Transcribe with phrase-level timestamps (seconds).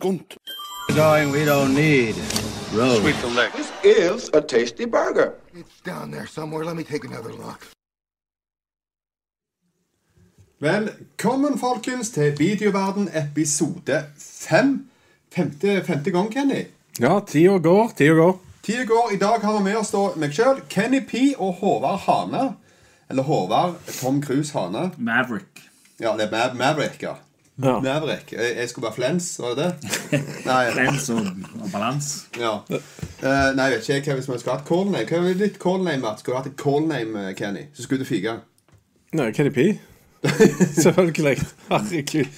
[0.00, 0.36] skunt.
[0.88, 2.14] Going, we don't need
[2.72, 3.02] roads.
[3.52, 5.34] This is a tasty burger.
[5.54, 6.64] It's down there somewhere.
[6.64, 7.66] Let me take another look.
[10.58, 14.88] Velkommen, folkens, til Videoverden episode fem.
[15.32, 16.64] Femte, femte gang, Kenny.
[16.98, 18.38] Ja, tida går, tida går.
[18.62, 19.10] Tida går.
[19.12, 22.54] I dag har vi med oss da meg sjøl, Kenny P og Håvard Hane.
[23.10, 24.90] Eller Håvard Tom Cruise Hane.
[24.98, 25.64] Maverick.
[26.00, 27.14] Ja, det er Mav Maverick, ja.
[27.62, 27.80] Ja.
[27.84, 28.32] Maverick.
[28.32, 29.90] Jeg, jeg skulle være Flens, var det det?
[30.48, 31.26] Nei, flens og,
[31.62, 32.10] og balans.
[32.40, 32.54] ja.
[33.20, 35.04] Uh, nei, jeg vet ikke hva hvis vi skulle hatt call name.
[35.10, 36.22] Hva er ditt call name, Mats?
[36.24, 37.66] Skulle du hatt et call name, eh, Kenny?
[37.76, 38.38] Så skulle du fige.
[39.12, 39.66] Nei, Kenny P.
[40.84, 41.36] Selvfølgelig.
[41.68, 42.30] Herregud.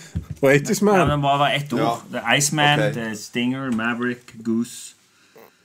[0.42, 1.08] Og 80's Ja, Man.
[1.08, 1.80] men bare var ett ord.
[2.12, 2.18] Ja.
[2.18, 3.10] Er Iceman, okay.
[3.10, 4.94] er Stinger, Maverick, Goose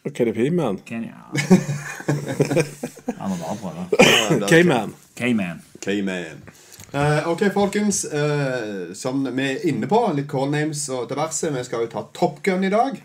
[0.06, 0.78] Og Kenny P-man.
[0.86, 1.18] Kenya.
[3.20, 4.48] Han må bare prøve.
[4.48, 4.94] K-Man.
[5.18, 5.62] K-Man.
[5.82, 6.44] K-man.
[6.92, 8.06] Eh, ok, folkens.
[8.06, 11.52] Uh, som vi er inne på, litt call names og diverse.
[11.52, 13.02] Vi skal jo ta Top Gun i dag.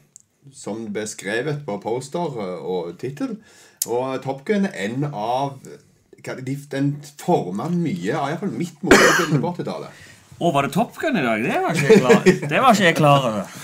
[0.54, 3.36] Som beskrevet på poster eh, og tittel.
[3.86, 5.58] Og Top Gun er en av
[6.22, 10.02] de, Den forma mye av iallfall mitt motebilde på 80-tallet.
[10.38, 11.42] Å, var det Top Gun i dag?
[11.42, 13.54] Det var ikke jeg klar, det var ikke jeg klar over.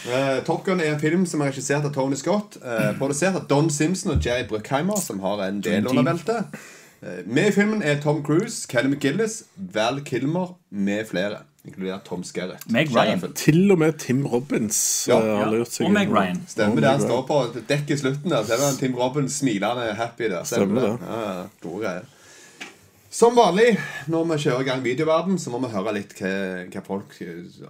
[0.00, 2.58] Uh, Top Gun er en film som er regissert av Tony Scott.
[2.62, 6.62] eh, produsert av Don Simpson og Jerry Bruckheimer, som har en del under beltet.
[7.02, 11.46] Eh, med i filmen er Tom Cruise, Kelly McGillis, Val Kilmer med flere.
[11.64, 12.62] Inkludert Tom Skerritt.
[12.72, 13.20] Meg Ryan.
[13.36, 16.08] Til og med Tim Robbins Ja, eh, har seg Og Meg.
[16.08, 16.40] Ryan.
[16.48, 16.88] Stemmer det.
[16.88, 18.44] Han står på dekket i slutten der.
[18.44, 20.44] Så er det Tim Robbins smilende happy der.
[20.48, 20.94] Stemmer det.
[21.04, 22.08] Ja, ja, gode greier.
[23.10, 23.72] Som vanlig
[24.06, 26.28] når vi kjører i gang videoverden, så må vi høre litt hva,
[26.70, 27.16] hva folk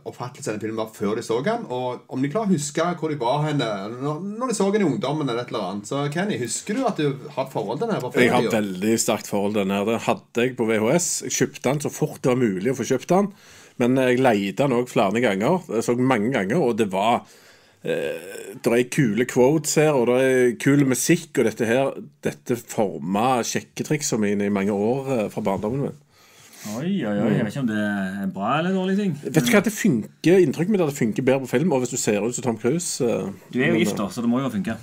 [0.04, 1.62] oppfattelsen av filmen var før de så den.
[1.72, 4.90] Og om de klarer å huske hvor de var henne når, de så den i
[4.90, 5.24] ungdommen.
[5.24, 7.96] eller et eller annet Så Kenny, husker du at du har et forhold til den?
[7.96, 9.88] her Jeg har før, veldig sterkt forhold til den her.
[9.88, 11.08] Den hadde jeg på VHS.
[11.24, 13.32] Jeg kjøpte den så fort det var mulig å få kjøpt den.
[13.80, 15.64] Men jeg leide den òg flere ganger.
[15.72, 17.24] Jeg så mange ganger, og det var
[17.80, 23.40] Det er kule quotes her, og det er kul musikk, og dette her Dette forma
[23.46, 25.98] sjekketriksene mine i mange år eh, fra barndommen min.
[26.76, 27.30] Oi, oi, oi.
[27.32, 29.14] Jeg vet ikke om det er bra eller dårlig ting.
[29.24, 31.80] Vet du hva, det funker, Inntrykket mitt er at det funker bedre på film, og
[31.80, 34.28] hvis du ser ut som Tom Cruise eh, Du er jo gift, da, så det
[34.28, 34.76] må jo funke.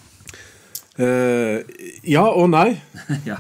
[0.98, 1.62] Uh,
[2.02, 2.72] ja og nei.
[3.30, 3.38] ja.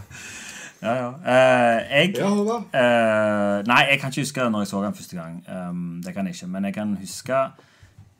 [0.81, 1.07] Ja, ja.
[1.09, 2.29] Uh, jeg Ja?
[2.29, 5.39] Eh, nei, jeg kan ikke huske når jeg så den første gang.
[5.50, 7.39] Um, det kan jeg ikke, Men jeg kan huske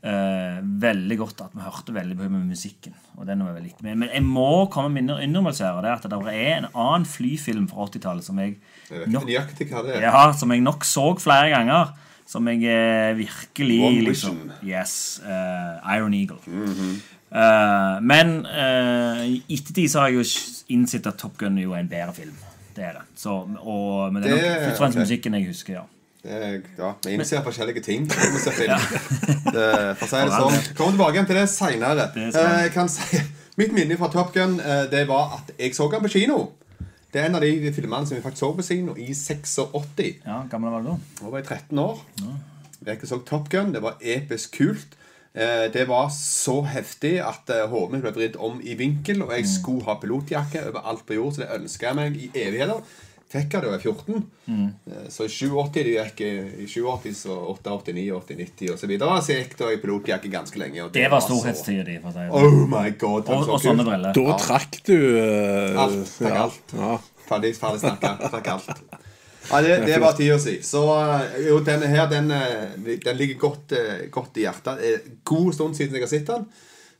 [0.06, 2.94] eh, veldig godt at vi hørte veldig mye med musikken.
[3.18, 3.84] Og den var veldig viktig.
[3.86, 5.80] Men, men jeg må komme med en innrømmelse her.
[5.82, 8.56] Det er at det er en annen flyfilm fra 80-tallet som jeg
[8.90, 10.02] er.
[10.06, 11.94] ja, som jeg nok så flere ganger.
[12.28, 15.20] Som jeg eh, virkelig One liksom, Yes.
[15.24, 16.36] eh, Iron Eagle.
[17.28, 20.24] Eh, men uh, i ettertid så har jeg jo
[20.72, 22.36] innsett at Top Gun er jo en bedre film.
[22.76, 23.06] Det er det.
[23.18, 25.86] Så, og, men det er nok først og fremst musikken jeg husker, ja.
[26.28, 28.04] Er, ja, Vi innser forskjellige ting.
[28.10, 28.74] vi ser film.
[29.54, 29.66] Det,
[29.96, 30.58] for å si det sånn.
[30.76, 32.08] Kommer tilbake igjen til det seinere.
[32.14, 32.26] Vi.
[32.74, 33.20] Kan si,
[33.60, 36.36] mitt minne fra Top Gun eh, Det var at jeg så den på kino.
[37.08, 40.20] Det er en av de filmene som vi faktisk så på kino i 86.
[40.26, 40.96] ja gammel var du da?
[41.22, 42.02] Da var jeg 13 år.
[42.86, 43.72] Jeg så Top Gun.
[43.72, 44.98] Det var episk kult.
[45.32, 49.32] Eh, Det var så heftig at eh, hodet mitt ble vridd om i vinkel, og
[49.32, 52.84] jeg skulle ha pilotjakke overalt på jord, så det ønska jeg meg i evigheter.
[53.28, 54.22] Fikk jeg da jeg var 14.
[54.48, 54.68] Mm.
[55.12, 59.18] Så i 87 det gikk i 87, så 88, 89, 90 og så videre.
[59.26, 60.86] Så gikk da i pilotjakke ganske lenge.
[60.86, 61.98] Og Det var storhetstida di.
[62.00, 62.40] for å.
[62.40, 63.28] Oh my god.
[63.28, 64.16] Og, så og sånne briller.
[64.16, 66.14] Da trakk du uh, Alt.
[66.16, 66.74] Trakk ja, alt.
[66.80, 66.94] Ja.
[67.28, 68.16] Ferdig, ferdig snakka.
[68.38, 68.72] Fikk alt.
[69.48, 70.58] Ja, det, det var tida si.
[70.62, 74.82] Så eh, jo, denne her, den, eh, den ligger godt, eh, godt i hjertet.
[74.84, 76.44] Eh, God stund siden jeg har sett den.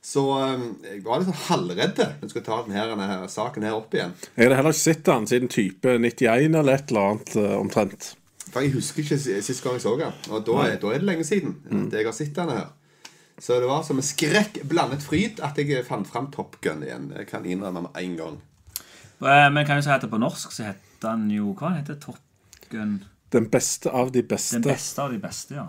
[0.01, 0.61] Så eh,
[0.93, 4.13] jeg var litt sånn halvredd når jeg skulle ta denne, denne saken her opp igjen.
[4.35, 8.13] Jeg hadde heller ikke sett den siden type 91 eller et eller annet eh, omtrent.
[8.49, 10.13] For jeg husker ikke si- sist gang jeg så den.
[10.33, 12.69] Og da er, da er det lenge siden at jeg har sett denne her.
[13.39, 17.11] Så det var som en skrekk blandet fryd at jeg fant fram Top Gun igjen.
[17.15, 18.39] Jeg kan innrømme med en gang.
[19.21, 21.99] Eh, Men kan jo si at det på norsk så heter den jo Hva heter
[22.01, 22.17] Top
[22.71, 23.01] Gun?
[23.31, 24.55] Den beste av de beste.
[24.57, 25.67] Den beste av de beste, ja.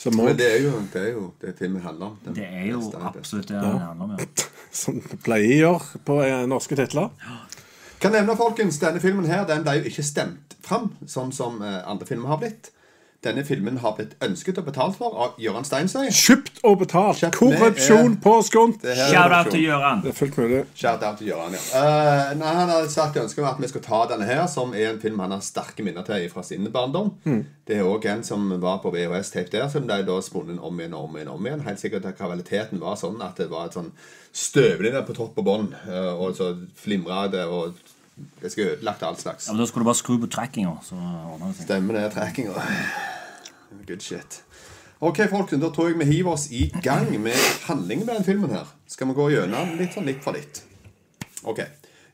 [0.00, 2.18] Som, Men det er jo det, er jo det filmen handler om.
[2.24, 4.14] Det er jo det absolutt det den handler om.
[4.16, 4.46] ja.
[4.80, 7.10] som pleier å gjøre på eh, norske titler.
[8.00, 11.82] Kan nevne, folkens, denne filmen her, den ble jo ikke stemt fram, sånn som eh,
[11.84, 12.70] andre filmer har blitt.
[13.20, 16.06] Denne filmen har blitt ønsket og betalt for av Gøran Steinsøy.
[16.08, 17.18] Kjøpt og betalt.
[17.20, 18.78] Kjøpt Korrupsjon med, på skunt.
[18.80, 20.00] Det er Shout out til Gøran.
[20.00, 20.62] Det er fullt mulig.
[20.72, 21.60] Shout out til Gøran, ja.
[21.74, 24.94] Uh, nei, han har sagt ønske om at vi skal ta denne her, som er
[24.94, 27.12] en film han har sterke minner til fra sin barndom.
[27.68, 30.96] Det er òg en som var på VHS-tape der, som de da spunnet om igjen
[30.96, 31.28] og om igjen.
[31.36, 31.68] om igjen.
[31.68, 33.92] Helt sikkert at kvaliteten var sånn at det var et sånn
[34.32, 37.76] støvlig der på topp og bånn, eh, og så flimra det, og
[38.42, 39.48] det skulle ødelagt all slags.
[39.48, 41.64] Ja, men Da skulle du bare skru på trackinga, så ordner det.
[41.64, 42.52] Stemmer det, trackinga.
[43.86, 44.42] Good shit.
[45.00, 47.32] Ok, folkens, da tror jeg vi hiver oss i gang med
[47.64, 48.66] handlingen med den filmen her.
[48.88, 50.60] Skal vi gå gjennom litt sånn litt for litt.
[51.48, 51.62] Ok.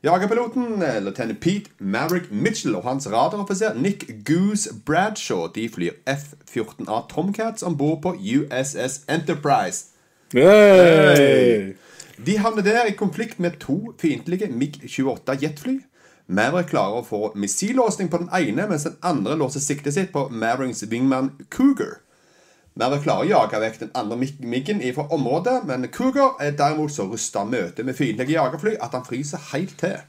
[0.05, 7.01] Jagerpiloten, løytnant lieutenant Pete Maverick Mitchell og hans radaroffiser Nick Goose Bradshaw de flyr F-14A
[7.11, 9.89] Tomcats om bord på USS Enterprise.
[10.31, 11.73] Hey!
[12.17, 15.75] De havner der i konflikt med to fiendtlige MiG-28 jetfly.
[16.27, 20.25] Maverick klarer å få missillåsning på den ene, mens den andre låser siktet sitt på
[20.33, 21.99] Mavericks wingman Cougar.
[22.73, 26.91] Maverick klarer å jage vekk den andre mig- MiG-en fra området, men Cougar er derimot
[26.91, 30.01] så rusta av møtet med fiendtlige jagerfly at han fryser helt til.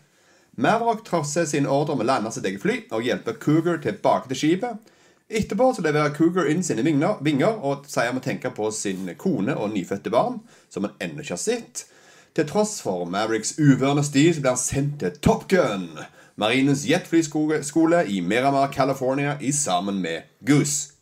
[0.57, 4.41] Maverick trosser sin ordre om å lande sitt eget fly og hjelper Cougar tilbake til
[4.41, 4.81] skipet.
[5.29, 9.53] Etterpå så leverer Cougar inn sine vinger og sier han må tenke på sin kone
[9.61, 10.41] og nyfødte barn,
[10.73, 11.85] som han ennå ikke har sett.
[12.39, 15.89] Til tross for Mavericks uvørende stil så blir han sendt til Top Gun,
[16.39, 20.93] marinens jetflyskole i Miramar, California, i sammen med Goose.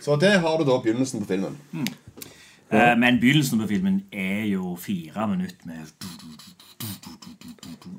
[0.00, 1.58] Så det har du da begynnelsen på filmen.
[2.70, 5.76] Eh, Men begynnelsen på filmen er jo fire minutter med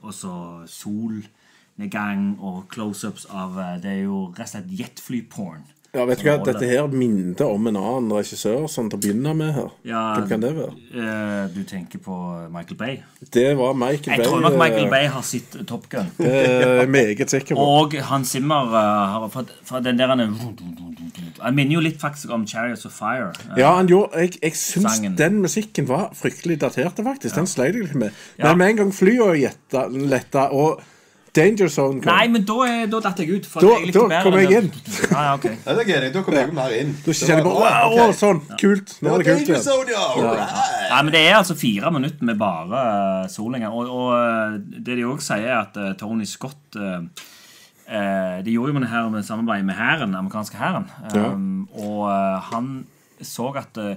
[0.02, 5.68] Og så solnedgang og close-ups av eh, Det er jo rett og slett jetfly-porn.
[5.96, 9.34] Ja, vet du hva, Dette her minnet om en annen regissør sånn til å begynne
[9.40, 9.70] med her.
[9.88, 10.74] Ja, Hvem kan det være?
[10.94, 12.16] eh, Du tenker på
[12.52, 12.98] Michael Bay?
[13.32, 14.26] Det var Michael Jeg Bay.
[14.28, 16.10] tror nok Michael eh, Bay har sett Top Gun.
[16.20, 17.62] Det er jeg meget sikker på.
[17.80, 19.30] Og Hans Zimmer eh, har
[19.64, 20.20] for den der han,
[21.40, 23.32] han minner jo litt faktisk om Chariots of Fire.
[23.52, 27.36] Eh, Ja, han gjorde, Jeg, jeg syns den musikken var fryktelig datert, faktisk.
[27.36, 28.12] Den sleit jeg litt med.
[28.38, 28.56] Men Ja.
[28.56, 30.82] med en gang flyet letta, og
[31.36, 32.58] Danger Zone kom, Nei, men da,
[32.92, 33.46] da datt jeg ut.
[33.50, 34.72] For Da- jeg da kom jeg inn.
[35.12, 35.58] Ah, okay.
[35.66, 36.10] Ja, det er gøy.
[36.14, 36.96] Da kommer jeg mer inn.
[37.06, 38.18] da kjenner jeg bare wow, ok.
[38.22, 38.98] sånn, kult.
[39.02, 39.64] Nå er det kult igjen.
[39.68, 40.08] Zone, ja.
[40.16, 40.58] alright.
[40.90, 42.84] Nei, men Det er altså fire minutter med bare
[43.24, 43.70] uh, solinger.
[43.70, 47.04] Og, og eh, det de òg sier, er at uh, Tony Scott uh,
[47.88, 50.90] eh, De gjorde jo det her med samarbeid med hæren, den amerikanske hæren.
[51.16, 52.88] Um, Og eh, han
[53.22, 53.96] så at eh,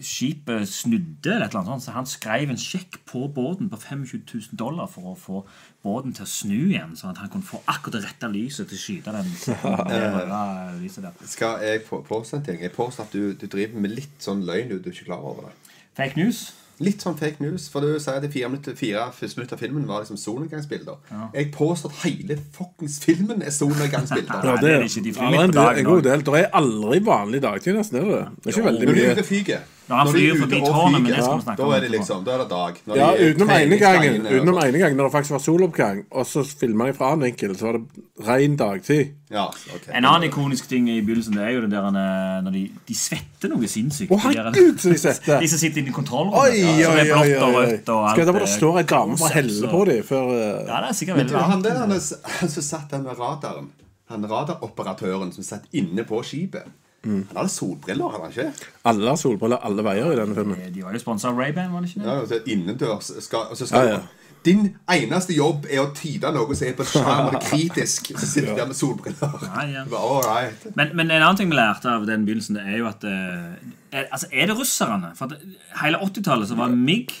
[0.00, 3.76] skipet snudde, eller et eller annet sånt, så han skrev en sjekk på båten på
[3.76, 5.44] 25 000 dollar for å få
[5.82, 8.78] båten til å snu igjen, sånn at han kunne få akkurat det rette lyset til
[8.78, 9.30] å skyte den.
[9.90, 11.12] det der.
[11.26, 12.60] Skal jeg på- påstå en ting?
[12.62, 15.22] Jeg påstår at du, du driver med litt sånn løgn du, du er ikke klar
[15.32, 15.54] over det.
[15.98, 16.52] Fake news.
[16.82, 17.66] Litt sånn fake news.
[17.70, 21.02] For du sier at de fire, minutter, fire første minutter av filmen var liksom solnedgangsbilder.
[21.36, 24.40] Jeg påstår at hele fuckings filmen er solnedgangsbilder.
[24.48, 25.04] Ja, det, det det er er ikke.
[25.04, 26.24] De ja, det er en, god del.
[26.26, 28.00] Det er aldri vanlig dagtid, nesten.
[28.00, 28.24] er det det?
[28.38, 29.60] Det er ikke veldig mye de er mye.
[29.82, 31.56] Og Når han flyr forbi tårnet, men det skal vi ja, om.
[31.58, 32.76] da er det liksom, da er det dag.
[32.86, 36.44] Når Ja, utenom ene gangen, utenom ene gangen når det faktisk var soloppgang, og så
[36.46, 39.10] filma jeg fra annen vinkel, så var det ren dagtid.
[39.32, 39.90] Ja, okay.
[39.98, 42.94] En annen ikonisk ting i begynnelsen Det er jo det der eh, når de, de
[42.94, 44.12] svetter noe sinnssykt.
[44.12, 45.40] Å, der- herregud, så de svetter!
[45.42, 46.40] De som sitter inne i kontrollrommet.
[46.42, 47.66] Oi, ja, som oi, er oi, blått og oi, oi.
[47.72, 48.12] rødt og alt.
[48.16, 50.80] Skal det bare eh, stå ei dame og close-ups helle på dem før eh, Ja,
[50.84, 51.64] det er sikkert Men veldig varmt.
[51.68, 53.70] der han, er- han som satt der med radaren
[54.12, 56.68] Han radaroperatøren som satt inne på skipet
[57.04, 57.26] Mm.
[57.28, 58.68] Han hadde solbriller, hadde han ikke?
[58.84, 60.58] Alle har solbriller alle veier i denne filmen.
[60.62, 62.10] Eh, De var jo sponsa av Ray-Ban, var det ikke det?
[62.12, 64.02] Ja, og så innendørs skal, og så skal Ja, ja.
[64.42, 68.08] Din eneste jobb er å tyde noe som er på skjerm og det er kritisk.
[68.18, 69.36] Så sitter du der med solbriller.
[69.46, 69.84] Ja, ja.
[69.94, 70.64] All right.
[70.74, 73.52] Men, men en annen ting vi lærte av den begynnelsen, det er jo at eh,
[73.92, 75.12] er, Altså, er det russerne?
[75.14, 75.38] For at
[75.84, 77.14] hele 80-tallet så var MIG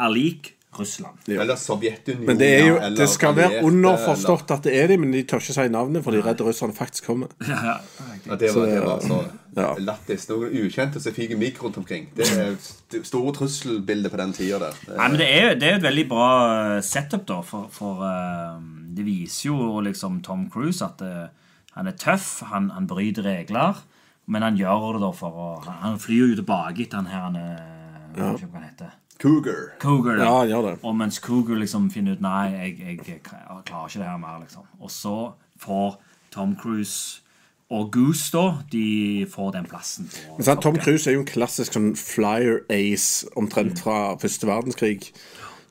[0.00, 1.18] er lik Russland.
[1.28, 2.26] Eller Sovjetunionen.
[2.26, 3.72] Men det, er jo, eller det skal være underforstått
[4.32, 6.40] underforstått at det er de, men de tør ikke si navnet, for de er redd
[6.46, 7.28] russerne faktisk kommer.
[7.48, 7.76] Ja, ja.
[7.76, 9.18] eller- Ja, det var, det var så
[9.60, 9.74] Ja.
[9.76, 10.28] lættis.
[10.30, 12.06] Noen ukjente som fyker mikk rundt omkring.
[12.16, 12.54] Det er
[13.04, 14.78] store trusselbilder på den tida der.
[14.86, 16.28] Det Nei, men det er, det er et veldig bra
[16.76, 18.56] eh, setup, da, for, for uh,
[18.96, 21.26] det viser jo liksom Tom Cruise at uh,
[21.76, 23.82] han er tøff, han, han bryter regler,
[24.32, 25.50] men han gjør det da for å
[25.82, 27.62] Han, flyr jo tilbake etter han her han er
[28.16, 28.90] Jeg vet ikke hva han heter.
[29.22, 29.72] Cougar.
[29.78, 30.18] Cougar.
[30.18, 30.78] ja, Ja, det.
[30.82, 34.40] Og mens Cougar liksom finner ut Nei, jeg, jeg, jeg klarer ikke det her mer,
[34.42, 34.66] liksom.
[34.80, 35.16] Og så
[35.62, 36.00] får
[36.34, 37.22] Tom Cruise
[37.72, 40.08] og Goose, da, de får den plassen.
[40.36, 45.12] Men sant, Tom Cruise er jo en klassisk sånn flyer ace omtrent fra første verdenskrig.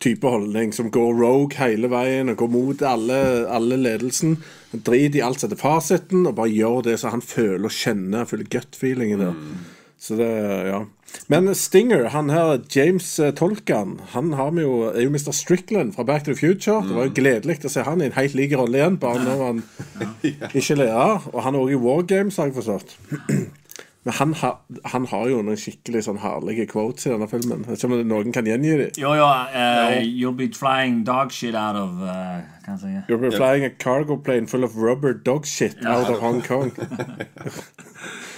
[0.01, 3.20] Type holdning som går rogue hele veien og går mot alle,
[3.53, 4.39] alle ledelsen.
[4.74, 8.25] Driter i alt som heter fasiten, og bare gjør det som han føler og kjenner.
[8.25, 9.38] Føler gut-feelingen der.
[10.01, 10.27] Så det,
[10.65, 10.86] ja.
[11.29, 15.29] Men Stinger, han her, James eh, Tolkan, han har vi jo, er jo Mr.
[15.29, 16.81] Strickland fra Back to the Future.
[16.88, 19.43] Det var jo gledelig å se han i en helt lik rolle igjen, bare når
[19.46, 19.63] han
[20.58, 21.27] ikke lærer.
[21.29, 22.96] Og han er også i War Games, har jeg forstått.
[24.10, 24.50] Men han, ha,
[24.89, 27.62] han har jo noen skikkelig sånn herlige quotes i denne filmen.
[27.62, 28.98] Jeg vet ikke om noen kan gjengi dem.
[28.98, 32.96] Jo, jo, Uh, you'll be flying dog shit out of uh, kan jeg si.
[33.12, 36.74] You'll be flying a cargo plane full of rubber dog shit out of Hong Kong.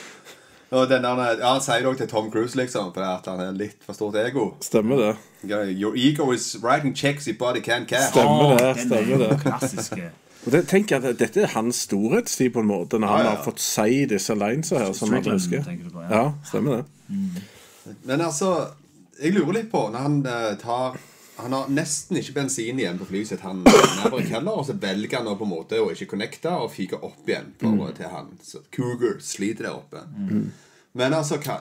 [0.73, 3.39] Og den der, ja, Han sier det også til Tom Cruise, liksom, for at han
[3.43, 4.47] er litt for stort ego.
[4.65, 5.11] Stemmer det.
[5.77, 8.09] Your ego is writing checks your body can't cash.
[8.13, 9.39] Stemmer det, stemmer er det.
[9.43, 10.09] klassiske.
[10.45, 13.35] Og det, tenk at Dette er hans storhetstid, på en måte, når han Ja, ja.
[13.37, 14.93] har fått si disse linesa her.
[14.97, 15.63] Som man husker.
[15.63, 16.09] du på, ja.
[16.15, 16.85] ja, stemmer det.
[18.03, 18.49] Men altså,
[19.21, 20.97] jeg lurer litt på Når han uh, tar
[21.43, 25.19] Han har nesten ikke bensin igjen på flyet sitt, han Maverick heller, og så velger
[25.19, 28.31] han å på en måte å ikke connecte og fyke opp igjen for, til han.
[28.43, 30.05] Så Cougar sliter der oppe.
[30.93, 31.59] Men altså, hva,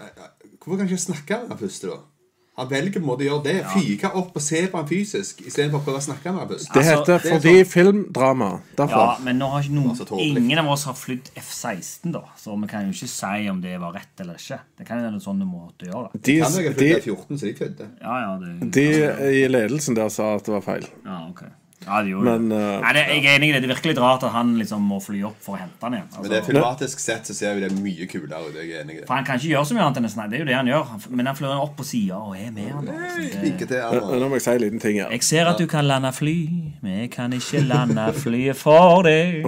[0.61, 1.99] hvorfor kan han ikke snakke med han først, da?
[2.63, 3.55] Han velger på en måte å gjøre det.
[3.75, 6.69] Fyke opp og se på han fysisk istedenfor å prøve å snakke med han først.
[6.73, 8.51] Det Altså, heter det er fordi filmdrama.
[8.79, 12.25] Ja, men nå har ikke noen, Altså, ingen av oss har flydd F-16, da.
[12.39, 14.61] Så vi kan jo ikke si om det var rett eller ikke.
[14.79, 16.23] Det kan jo være sånn måte å gjøre det.
[16.23, 17.89] De, Kan jo ha de, flyttet 14, så de fødte.
[18.03, 18.87] Ja, ja, det, de
[19.43, 20.87] i ledelsen der sa at det var feil.
[21.05, 21.43] ja, ok.
[21.87, 23.61] Ja, det gjorde Men, eh, Nei, det, jeg er enig i det.
[23.63, 26.09] Det er virkelig rart at han liksom må fly opp for å hente han igjen.
[26.15, 28.55] Men det er Altså, filmatisk sett så ser vi det mye kulere ut.
[28.55, 29.07] Jeg er enig i det.
[29.07, 30.31] for han kan ikke gjøre så mye annet enn å snakke.
[30.31, 31.11] Det er jo det han gjør.
[31.11, 32.85] Men han flyr opp på sida og er med han.
[32.87, 32.93] da.
[32.93, 34.21] Så det- Ikke til Men han.
[34.21, 35.11] Nå må jeg si en liten ting her.
[35.11, 36.37] Jeg ser at du kan lande fly,
[36.83, 39.47] men jeg kan ikke lande flyet for deg.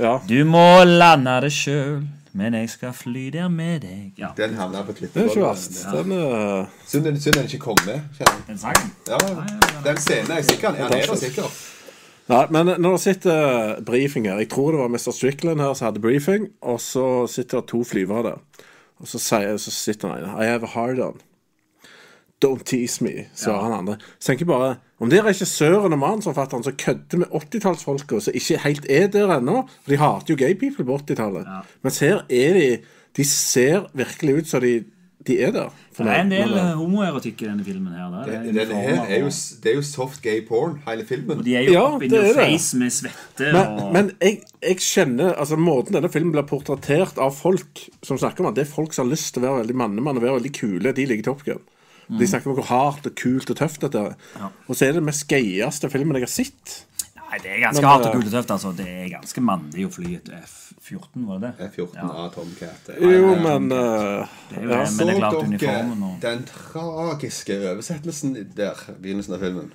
[0.00, 0.18] Ja.
[0.26, 4.12] Du må lande det sjøl, men jeg skal fly der med deg.
[4.18, 4.92] Ja, Den havna på.
[4.92, 5.80] Det er ikke verst.
[5.92, 8.00] Den er Synd den synd den ikke kom med.
[8.16, 8.46] kjenner jeg.
[8.48, 8.92] den sangen.
[9.08, 9.18] Ja,
[9.90, 11.60] den scenen er jeg sikker Han er der sikkert.
[12.30, 15.10] Nei, men når det sitter briefing her Jeg tror det var Mr.
[15.10, 18.38] Strickland her som hadde briefing, og så sitter det to flyvere der.
[19.00, 21.18] Og så, sier, så sitter han ene I have a hard on.
[22.40, 23.96] Don't tease me, svarer han andre.
[24.18, 28.36] Så tenker jeg bare Om det er regissøren og manusforfatteren som kødder med 80-tallsfolka, som
[28.36, 31.46] ikke helt er der ennå For de hater jo gay people på 80-tallet.
[31.84, 32.70] Mens her er de
[33.16, 34.84] De ser virkelig ut som de,
[35.26, 35.72] de er der.
[35.92, 37.92] For Det er en del eh, homoerotikk i denne filmen.
[37.92, 38.20] her da.
[38.24, 39.32] Det er det, her er jo,
[39.62, 41.42] det er jo soft gay porn, hele filmen.
[41.44, 42.36] De er jo Ja, up in your det.
[42.38, 47.18] face med svette Men, og men jeg, jeg kjenner altså Måten denne filmen blir portrettert
[47.20, 49.64] av folk som snakker om at det er folk som har lyst til å være
[49.66, 51.60] veldig mannemann og være veldig kule, de liker Top Gun.
[52.18, 54.14] De snakker om hvor hardt og kult og tøft dette er.
[54.66, 56.76] Og så er det den mest gøyeste filmen jeg har sett.
[57.30, 58.52] Nei, det er ganske Men, hardt og eh, kult og tøft.
[58.56, 58.72] altså.
[58.74, 61.68] Det er ganske mandig å fly et F-14, var det det?
[61.68, 62.88] F-14 av Tomcat.
[62.98, 64.80] Jo, men uh, Det er jo ja.
[64.96, 69.70] men det er klart Så uniformen dere og den tragiske oversettelsen der, begynnelsen av filmen?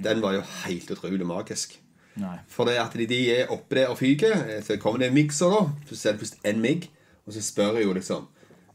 [0.00, 1.78] Den var jo helt utrolig magisk.
[2.20, 2.36] Nei.
[2.50, 5.16] For det at de, de er oppe der og fyker, eh, så kommer det en
[5.16, 5.62] mikser da.
[5.88, 6.90] Så ser det først en migg,
[7.24, 8.28] og så spør jeg jo liksom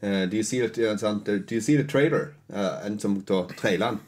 [0.06, 2.34] eh, do, you see the, eh, sant, do you see the trailer?
[2.54, 4.00] Uh, en som da traileren.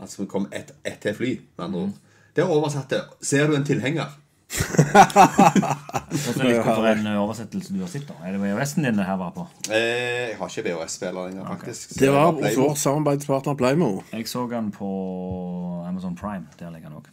[0.00, 1.98] Altså som kom etter et fly, med andre ord.
[2.36, 4.10] Det er oversatte Ser du en tilhenger?
[6.06, 8.14] Og så litt hvorfor en oversettelse du har sett, da?
[8.22, 9.46] Er det VHS-en din det her var på?
[9.66, 11.94] Eh, jeg har ikke VHS-spiller lenger, faktisk.
[11.94, 13.90] Så Det var vår samarbeidspartner Playmo.
[14.12, 14.90] Jeg så den på
[15.88, 16.46] Amazon Prime.
[16.60, 17.10] Der ligger den òg.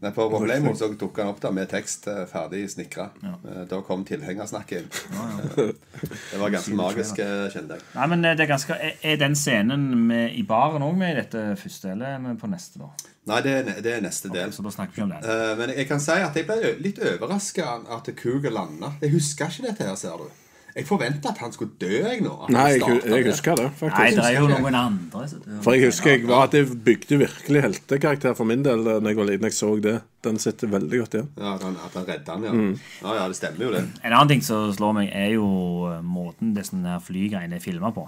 [0.00, 3.08] Men på på så dukka han opp da med tekst eh, ferdig snikra.
[3.22, 3.64] Ja.
[3.70, 4.90] Da kom tilhengersnakket inn.
[5.10, 5.72] Eh,
[6.32, 7.86] Det var ganske magisk, eh, kjente jeg.
[7.96, 11.44] Nei, men det er ganske Er, den scenen med, i baren òg med i dette
[11.58, 12.92] første, eller er vi på neste, da?
[13.28, 14.54] Nei, det er, det er neste del.
[14.54, 15.24] Så da snakker vi om den.
[15.26, 18.94] Eh, Men jeg kan si at jeg ble litt overraska at Cougar landa.
[19.02, 20.30] Jeg husker ikke dette her, ser du.
[20.78, 22.32] Jeg forventa at han skulle dø, jeg nå.
[22.54, 23.32] Nei, jeg, jeg det.
[23.32, 25.24] husker det, Nei, det er jo noen andre.
[25.64, 29.18] For jeg husker jeg var at det bygde virkelig heltekarakter for min del da jeg
[29.18, 29.48] var liten.
[29.48, 29.96] Jeg så det.
[30.22, 31.28] Den sitter veldig godt igjen.
[31.34, 32.52] Ja, at han, at han redda han, ja.
[32.54, 32.72] Mm.
[33.02, 33.16] ja.
[33.18, 33.84] Ja, det stemmer jo, det.
[34.04, 35.48] En annen ting som slår meg, er jo
[35.90, 38.06] eh, måten disse flygreiene er filma på.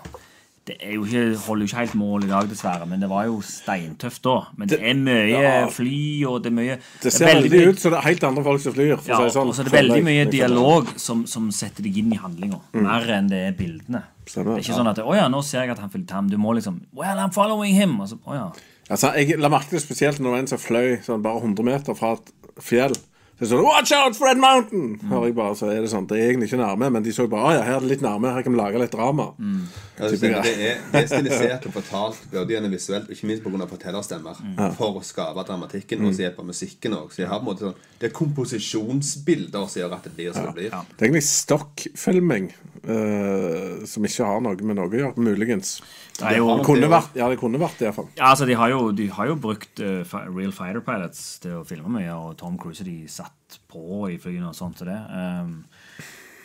[0.69, 3.39] Det jo ikke, holder jo ikke helt mål i dag, dessverre, men det var jo
[3.43, 4.35] steintøft da.
[4.61, 5.55] Men det, er mye ja.
[5.73, 8.45] fly, og det er mye Det ser er veldig ut som det er helt andre
[8.45, 8.93] folk som flyr.
[8.93, 9.51] Ja, si sånn.
[9.51, 12.61] og så er det veldig mye dialog som, som setter deg inn i handlinga.
[12.77, 14.05] Mer enn det er bildene.
[14.29, 14.59] Stemmer.
[14.59, 16.29] Det er ikke sånn at 'Å ja, nå ser jeg at han fyller ham'.
[16.31, 17.97] Du må liksom 'Well, I'm following him'.
[18.05, 18.47] Og så, å ja.
[18.91, 22.13] Altså, jeg la merke til spesielt når en som fløy sånn bare 100 meter fra
[22.19, 22.95] et fjell.
[23.41, 24.99] Så sånn, Watch out, Fred Mountain!
[25.09, 27.25] Hører jeg bare, så er det sånn, Det er egentlig ikke nærme, men de så
[27.31, 29.31] bare Å ja, her er det litt nærme, her kan vi lage litt drama.
[29.41, 33.69] Ja, det, det, er, det er stilisert og fortalt både visuelt, ikke minst pga.
[33.71, 34.43] fortellerstemmer.
[34.77, 37.15] For å skape dramatikken og se på musikken òg.
[37.15, 40.37] Så jeg har på en måte sånn, det er komposisjonsbilder som gjør at det blir
[40.37, 40.77] som det blir.
[40.77, 42.53] Det er egentlig stokkfilming
[42.85, 45.79] eh, som ikke har noe med noe å gjøre, muligens.
[46.19, 48.09] Det jo Det kunne vært, ja, det kunne vært det, iallfall.
[48.17, 51.67] Ja, altså, de har jo, de har jo brukt uh, real fighter pilots til å
[51.69, 55.01] filme mye, og Tom Cruise de satt på i flyene og sånt til det.
[55.11, 55.61] Um,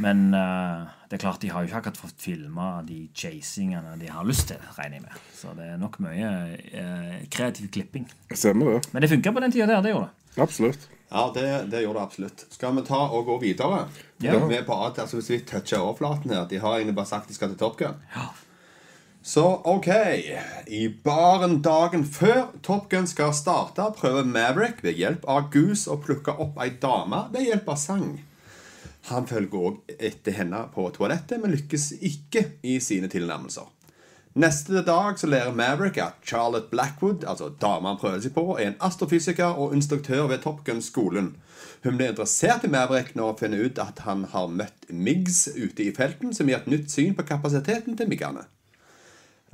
[0.04, 4.12] men uh, det er klart de har jo ikke akkurat fått filma de chasingene de
[4.12, 5.22] har lyst til, regner jeg med.
[5.36, 6.34] Så det er nok mye
[7.32, 8.10] kreativ klipping.
[8.34, 8.84] Stemmer det.
[8.92, 10.44] Men det funka på den tida der, det gjorde det.
[10.44, 10.90] Absolutt.
[11.10, 12.46] Ja, det, det gjør det absolutt.
[12.52, 13.86] Skal vi ta og gå videre?
[14.24, 14.40] Ja.
[14.42, 17.38] Vi er at, altså, hvis vi toucher overflaten her De har egentlig bare sagt de
[17.38, 18.02] skal til Top Gun.
[18.16, 18.30] Ja.
[19.26, 19.88] Så OK.
[20.68, 25.98] I baren dagen før Top Gun skal starte, prøver Maverick ved hjelp av Goose å
[26.02, 28.12] plukke opp ei dame ved hjelp av sang.
[29.10, 33.70] Han følger òg etter henne på toalettet, men lykkes ikke i sine tilnærmelser.
[34.36, 38.68] Neste dag så lærer Maverick at Charlotte Blackwood, altså dama han prøver seg på, er
[38.68, 41.30] en astrofysiker og instruktør ved Top Gun-skolen.
[41.86, 45.86] Hun blir interessert i Maverick når hun finner ut at han har møtt MIGs ute
[45.86, 48.44] i felten, som gir et nytt syn på kapasiteten til MIG-ene.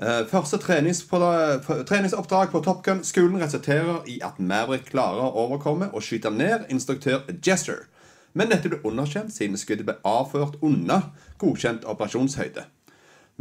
[0.02, 6.34] Eh, Første treningsoppdrag på Top Gun-skolen resulterer i at Maverick klarer å overkomme og skyte
[6.34, 7.86] ned instruktør Jester.
[8.34, 11.04] Men dette ble underkjent siden skuddet ble avført unna
[11.38, 12.66] godkjent operasjonshøyde.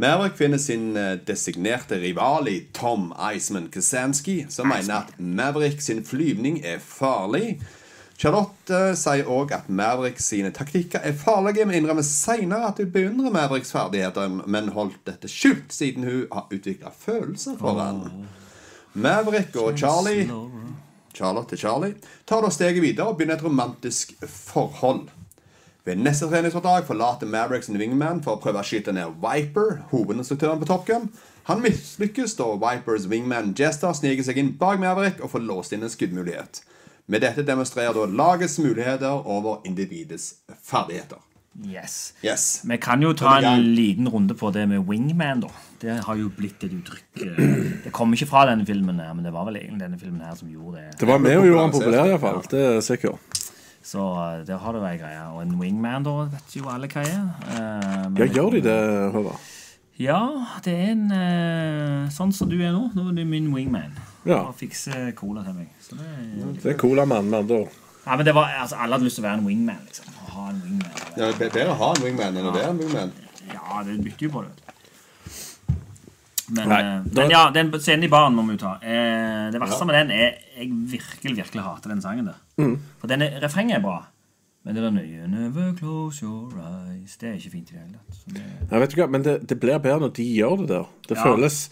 [0.01, 6.05] Maverick finner sin eh, designerte rival i Tom Iceman Kasansky, som mener at Maverick sin
[6.05, 7.61] flyvning er farlig.
[8.17, 12.89] Charlotte eh, sier òg at Maverick sine taktikker er farlige, men innrømmer senere at hun
[12.95, 18.25] beundrer Mavericks ferdigheter, men holdt dette skjult siden hun har utvikla følelser for han.
[18.97, 20.25] Maverick og Charlie
[21.13, 21.93] Charlotte Charlie
[22.25, 25.11] tar da steget videre og begynner et romantisk forhold.
[25.85, 30.61] Ved neste treningsoppdrag forlater Maverick sin wingman for å prøve å skyte ned Viper, hovedinstruktøren
[30.61, 31.07] på Top Gun.
[31.49, 35.81] Han mislykkes da Vipers wingman Jester sniker seg inn bak Maverick og får låst inn
[35.81, 36.61] en skuddmulighet.
[37.09, 41.17] Med dette demonstrerer da lagets muligheter over individets ferdigheter.
[41.65, 42.13] Yes.
[42.23, 42.61] Yes.
[42.63, 45.49] Vi kan jo ta en liten runde på det med wingman, da.
[45.81, 47.41] Det har jo blitt et uttrykk eh,
[47.87, 50.37] Det kommer ikke fra denne filmen, her, men det var vel egentlig denne filmen her
[50.37, 50.99] som gjorde det.
[51.01, 52.43] Det var med og gjorde han populær, iallfall.
[52.53, 53.40] Det er sikkert.
[53.83, 55.23] Så eh, der har du ei greie.
[55.33, 57.23] Og en wingman, da, vet jo alle hva er.
[57.49, 58.77] Eh, Ja, gjør de det,
[59.15, 59.35] Høva?
[60.01, 60.19] Ja,
[60.65, 62.87] det er en eh, Sånn som du er nå.
[62.95, 63.93] Nå er du min wingman.
[64.25, 64.43] Ja.
[64.47, 65.69] Og fikser cola til meg.
[65.81, 67.79] Så det er, Det er colamann, med andre ord.
[68.05, 69.81] ja, men det var, altså, alle hadde lyst til å være en wingman.
[69.89, 72.53] liksom Å ha en wingman Ja, det er bedre å ha en wingman enn å
[72.55, 73.13] være en wingman.
[73.51, 74.57] Ja, det bytter jo på det.
[76.51, 78.73] Men, Nei, da- men ja, den scenen i baren må vi jo ta.
[78.83, 82.39] Eh, det verste med den er Jeg virkelig virkelig hater den sangen der.
[82.57, 82.79] Mm.
[82.99, 83.99] For denne er, refrenget er bra.
[84.63, 87.97] Men det der nye Never close your eyes Det er ikke fint i det hele
[87.97, 88.43] tatt.
[88.71, 90.89] Ja, vet du hva, Men det, det blir bedre når de gjør det der.
[91.09, 91.23] Det Ja.
[91.23, 91.69] føles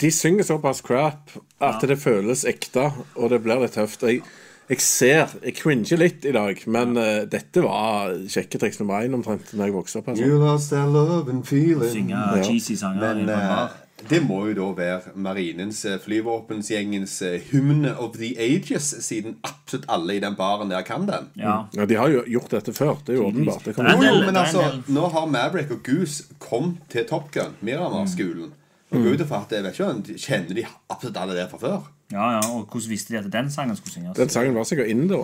[0.00, 4.02] De synger såpass crap at det føles ekte, og det blir litt tøft.
[4.06, 4.22] Jeg,
[4.70, 9.14] jeg ser Jeg cringer litt i dag, men eh, dette var kjekke triks nummer én
[9.18, 10.08] omtrent da jeg vokste opp.
[10.08, 10.24] Altså.
[10.24, 11.90] You lost that love and feeling.
[11.90, 13.74] Synge cheesy sanger Men i en bar.
[14.08, 19.84] Det må jo da være marinens, eh, flyvåpensgjengens eh, hymne of the ages, siden absolutt
[19.88, 21.28] alle i den baren der kan den.
[21.36, 21.64] Ja.
[21.76, 22.96] Ja, De har jo gjort dette før.
[23.06, 23.64] Det er jo åpenbart.
[23.64, 28.52] Det Jo, jo, men altså, nå har Maverick og Goose kommet til Top Gun, Miramar-skolen.
[28.90, 31.58] Og går ut ifra at jeg vet ikke om kjenner de absolutt alle der fra
[31.58, 31.80] før.
[32.12, 32.40] ja, ja.
[32.50, 34.16] Og hvordan visste de at den sangen skulle synges?
[34.16, 35.20] Den sangen var sikkert inne da.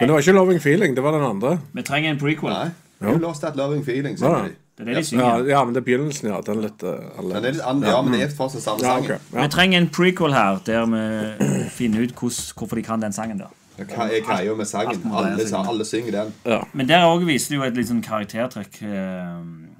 [0.00, 1.60] Men det var ikke 'Loving Feeling', det var den andre.
[1.72, 2.52] Vi trenger en prequel.
[2.52, 2.70] Nei.
[3.02, 4.42] You lost that loving feeling, Ja, sier ja.
[4.48, 4.54] de.
[4.80, 5.48] Det er det de Ja, synger.
[5.48, 6.40] ja, men det er begynnelsen, ja.
[6.40, 7.34] Den er litt uh, alle.
[7.34, 9.10] Men det er litt an ja, men det er fortsatt samme Ja, sangen.
[9.34, 9.42] Ja.
[9.42, 11.02] Vi trenger en prequel her der vi
[11.78, 13.52] finner ut hvorfor de kan den sangen der.
[13.80, 15.04] Hva er greia med sangen?
[15.12, 16.32] Alle, alle synger den.
[16.44, 16.62] Ja.
[16.72, 19.38] Men der òg viser det jo et litt sånn karaktertrekk eh,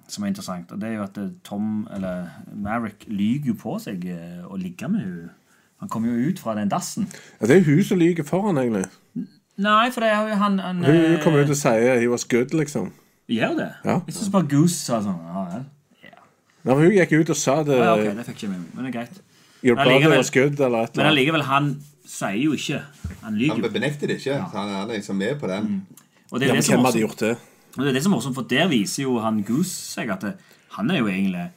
[0.08, 0.72] som er interessant.
[0.72, 4.56] Og det er jo at eh, Tom, eller Maverick, lyver jo på seg eh, å
[4.60, 5.28] ligge med henne.
[5.80, 7.06] Han kommer jo ut fra den dassen.
[7.40, 8.84] Ja, det er hun som lyver foran, egentlig.
[9.60, 12.24] Nei, for det er jo han, han Hun eh, kommer ut og sier 'he was
[12.24, 12.92] good', liksom.
[13.30, 13.68] Gjør det?
[13.84, 14.00] Ja.
[14.06, 15.18] Jeg syns bare Goose sa sånn.
[15.30, 15.64] Ja, vel.
[16.64, 17.76] Ja, men hun gikk ut og sa det.
[17.78, 19.20] Ja, ok, det fikk jeg med meg, men det er greit.
[19.62, 21.18] Your Men brother allikevel- was good, eller et Men eller annet.
[21.18, 22.82] allikevel, han sier jo ikke.
[23.22, 23.68] Han lyver Han jo.
[23.70, 24.34] benekter det ikke.
[24.34, 25.86] så Han er liksom med på den.
[26.32, 27.38] Og det Ja, er men det som hvem også- hadde gjort det?
[27.78, 30.20] Og det er det som er morsomt, for der viser jo han Goose seg at
[30.20, 30.34] det,
[30.70, 31.50] han er jo egentlig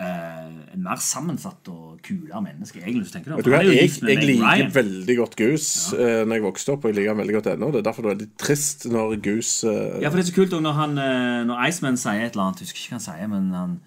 [0.00, 0.41] eh,
[0.72, 2.80] en mer sammensatt og kulere menneske.
[2.80, 3.44] egentlig, hvis du tenker det.
[3.44, 6.98] Du jo Jeg, jeg liker veldig godt Gus eh, når jeg vokste opp, og jeg
[6.98, 7.70] liker han veldig godt ennå.
[7.72, 10.36] Det er derfor det er veldig trist når Gus uh, Ja, for det er så
[10.40, 12.62] kult når, han, eh, når Iceman sier et eller annet.
[12.62, 13.80] Jeg husker ikke hva han sier, men han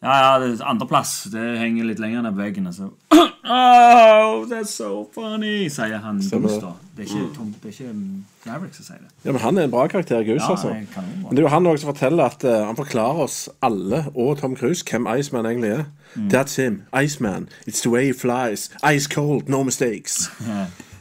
[0.00, 1.14] Ja, ja, andreplass.
[1.32, 2.70] Det henger litt lenger ned på veggen.
[2.70, 2.90] Altså.
[3.12, 6.72] så Oh, that's so funny, sier han Goose, da.
[6.96, 9.08] Det er ikke, Tom, det er ikke um, Maverick som sier det.
[9.24, 10.44] Ja, men Han er en bra karakter, Goose.
[10.44, 10.68] Ja, altså.
[10.68, 10.74] jo-
[11.04, 14.38] Men det er jo han også som forteller at uh, han forklarer oss alle, og
[14.38, 15.84] Tom Cruise, hvem Iceman egentlig er.
[16.14, 16.28] Mm.
[16.34, 16.82] That's him.
[17.04, 17.48] Iceman.
[17.68, 18.70] It's the way he flies.
[18.96, 20.30] Ice cold, no mistakes.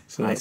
[0.07, 0.35] Så,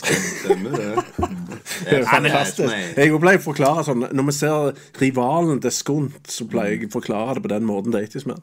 [0.44, 1.04] Stemmer det.
[1.85, 2.75] det er fantastisk.
[2.97, 6.94] Jeg pleier å forklare sånn Når vi ser rivalen til Skunt, så pleier jeg å
[6.99, 8.42] forklare det på den måten det er med.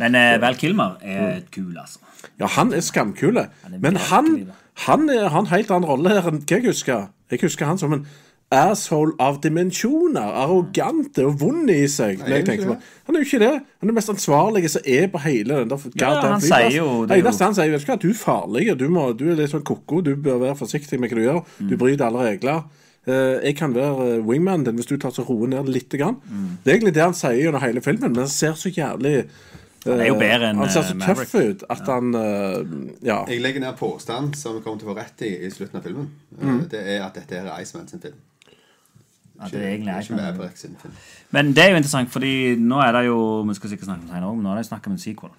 [0.00, 2.04] Men eh, Val Kilmer er kul, altså.
[2.38, 3.48] Ja, han er skamkule.
[3.64, 4.32] er Men han,
[4.86, 7.08] han, han har en helt annen rolle her enn hva jeg husker.
[7.30, 8.06] Jeg husker han som en
[8.50, 10.32] asshole av dimensjoner.
[10.42, 12.18] Arrogante og vond i seg.
[12.22, 12.76] Nei, jeg er han på.
[13.08, 13.52] Han er jo ikke det.
[13.82, 16.48] Han er mest ansvarlige som er på hele den der ja, han flyplassen.
[16.48, 18.78] sier jo- det eneste han sier, vet du hva, du er farlig.
[18.78, 20.00] Du, må, du er litt sånn koko.
[20.00, 21.42] Du bør være forsiktig med hva du gjør.
[21.60, 21.68] Mm.
[21.68, 22.64] Du bryter alle regler.
[23.08, 25.88] Uh, jeg kan være wingman din hvis du tar så roer ned litt.
[25.96, 26.18] Grann.
[26.28, 26.58] Mm.
[26.64, 29.14] Det er egentlig det han sier gjennom hele filmen, men han ser så jævlig
[29.86, 32.58] Han er jo bedre enn Han ser så eh, tøff ut at han eh,
[33.06, 33.22] Ja.
[33.30, 35.86] Jeg legger ned påstand som vi kommer til å få rett i i slutten av
[35.86, 36.10] filmen.
[36.36, 36.58] Mm.
[36.58, 38.18] Eh, Det er at dette er Iceman sin film.
[39.38, 40.94] At det egentlig er Ikke sin film.
[41.30, 44.08] Men det er jo interessant, fordi nå er det jo Vi skal sikkert snakke om
[44.08, 45.30] senere nå er det snakk om en sequel.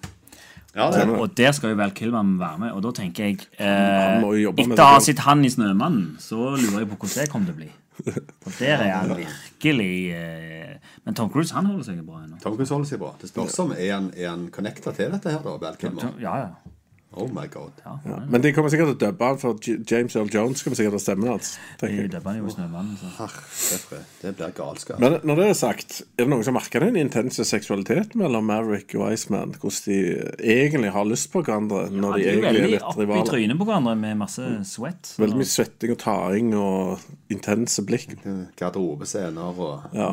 [0.74, 1.18] Ja, det det.
[1.18, 2.72] Og der skal jo Val Kilman være med.
[2.72, 6.84] Og da tenker jeg eh, med Etter å ha sett han i 'Snømannen', så lurer
[6.84, 7.70] jeg på hvordan det kommer til å bli.
[8.42, 12.38] For der er han virkelig eh, Men Tom Cruise han holder seg bra ennå.
[12.42, 13.14] Tom Cruise holder seg bra.
[13.20, 16.14] Det spørs om er han, er han connecta til dette her, da, Val Kilmer?
[16.22, 16.76] Ja, ja.
[17.12, 17.72] Oh my god.
[17.84, 17.98] ja.
[18.06, 18.16] Ja.
[18.30, 19.58] Men de kommer sikkert til å dubbe han, for
[19.90, 21.56] James Earl Jones kommer sikkert til å stemme hans.
[21.80, 24.00] De dubber han jo i 'Snømannen'.
[24.22, 25.00] Det blir galskap.
[25.00, 28.94] Men når det er sagt, er det noen som merker den intense seksualitet mellom Maverick
[28.94, 29.54] og Iceman?
[29.58, 29.98] Hvordan de
[30.38, 32.82] egentlig har lyst på hverandre når Ja, de de er jo egentlig er veldig litt
[32.82, 33.26] opp i rivaler?
[33.32, 35.14] trynet på hverandre med masse svett.
[35.18, 36.98] Veldig mye svetting og taring og
[37.30, 38.16] intense blikk.
[38.56, 40.10] Garderobescener og Ja.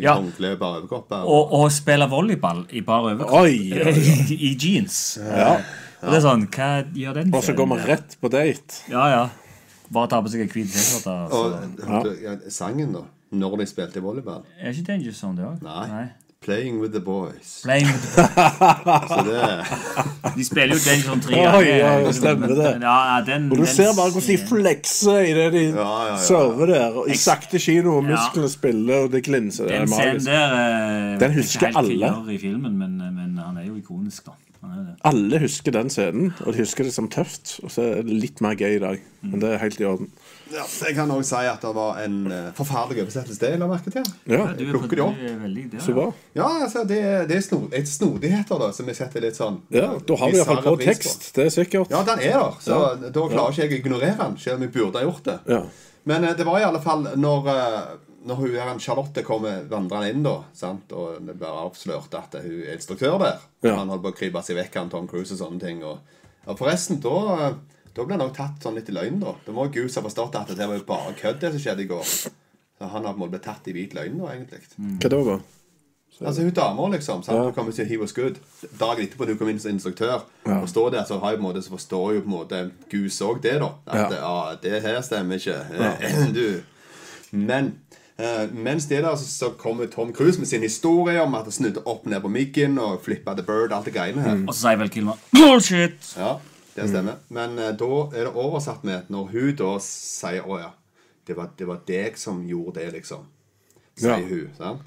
[0.00, 0.14] Ja.
[0.18, 1.24] håndkle og bare overkropper.
[1.26, 3.46] Og, og spille volleyball i bar overkropp.
[3.46, 3.90] Ja.
[4.48, 5.18] I jeans.
[5.22, 5.60] ja.
[6.02, 8.82] Og det er sånn, hva gjør den Og så går man rett på date.
[8.92, 9.24] Ja, ja.
[9.92, 11.16] Bare ta på seg en hvit T-skjorte.
[11.30, 13.04] Og så- hørte du, ja, sangen, da?
[13.32, 14.42] Når de spilte volleyball?
[14.60, 15.62] Er ikke Danger Zone det òg?
[15.62, 16.06] Nei.
[16.46, 17.62] 'Playing with the Boys'.
[17.64, 18.22] Playing with the
[19.10, 22.04] Så det De spiller jo Danger Zone tre Oi, ganger.
[22.06, 22.82] ja, stemmer det.
[22.82, 26.06] Ja, ja, den, Og du den- ser bare hvordan de flekser idet de Ja, ja,
[26.12, 26.16] ja.
[26.18, 26.86] server der.
[27.00, 28.10] Og I sakte kino, og Ja.
[28.10, 29.64] musklene spiller, og det glinser.
[29.66, 30.52] Det er Den scenen der
[31.14, 32.34] eh, Den er husker ikke helt alle.
[32.34, 34.32] i filmen, men, men han er jo ikonisk, da.
[34.62, 34.94] Det.
[35.08, 37.58] Alle husker den scenen, og de husker det som tøft.
[37.62, 39.00] Og så er det litt mer gøy i dag.
[39.22, 40.08] Men det er helt i orden.
[40.52, 43.40] ja, Jeg kan òg si at det var en eh, forferdelig oversettelse.
[43.40, 44.04] Det la jeg merke til.
[44.30, 45.82] Ja, Du er, plukker på, de opp.
[45.82, 46.06] så bra.
[46.34, 49.92] Ja, altså, det, er- det er et snodigheter da, som vi setter litt sånn Ja,
[49.98, 51.32] Da har vi iallfall på tekst.
[51.34, 51.90] Det er sikkert.
[51.90, 52.56] Ja, den er der.
[52.62, 52.80] Så
[53.12, 55.38] da klarer ikke jeg å ignorere den, selv om jeg burde ha gjort det.
[55.50, 55.62] Ja.
[56.06, 57.80] Men eh, det var i alle fall når, eh,
[58.26, 60.90] når hun her, Charlotte kommer vandrende inn, da, sant?
[60.92, 63.76] og det blir avslørt at hun er instruktør der Ja.
[63.78, 65.82] Han holder på å krype seg vekk, han Tom Cruise og sånne ting.
[65.86, 65.98] Og,
[66.46, 67.52] og forresten, da,
[67.94, 69.34] da ble han også tatt sånn litt i løgn, da.
[69.46, 71.90] Da må Gus ha forstått at det var jo bare kødd, det som skjedde i
[71.90, 72.06] går.
[72.06, 74.62] Så han har på en måte blitt tatt i hvit løgn, da, egentlig.
[74.76, 75.38] Hva da, da?
[76.24, 77.22] Altså hun dama, liksom.
[77.22, 77.36] sant?
[77.36, 77.42] Ja.
[77.44, 78.38] Hun kommer til He was good.
[78.80, 80.60] Dagen etterpå hun kom inn som instruktør, Ja.
[80.60, 82.70] og står der, så, har jeg på en måte, så forstår jo på en måte
[82.90, 83.72] Gus òg det, da.
[83.86, 84.56] At ja.
[84.62, 85.58] det her stemmer ikke.
[86.38, 86.62] du.
[87.36, 87.74] Men
[88.52, 91.82] mens det der, så, så kommer Tom Cruise med sin historie om at han snudde
[91.84, 94.38] opp ned på miggen og flippa the bird, alt det greiene her.
[94.48, 96.14] Og så sier vel Kilmer bullshit!
[96.16, 96.36] Ja,
[96.76, 97.18] det stemmer.
[97.28, 100.70] Men uh, da er det oversatt med når hun da sier Å ja,
[101.28, 103.26] det var, det var deg som gjorde det, liksom.
[103.96, 104.28] Sier Ja.
[104.28, 104.48] hun.
[104.56, 104.80] sant?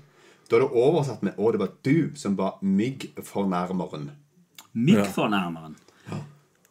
[0.49, 4.09] Da er det oversatt med Å, det var du som var myggfornærmeren.
[6.09, 6.17] Ja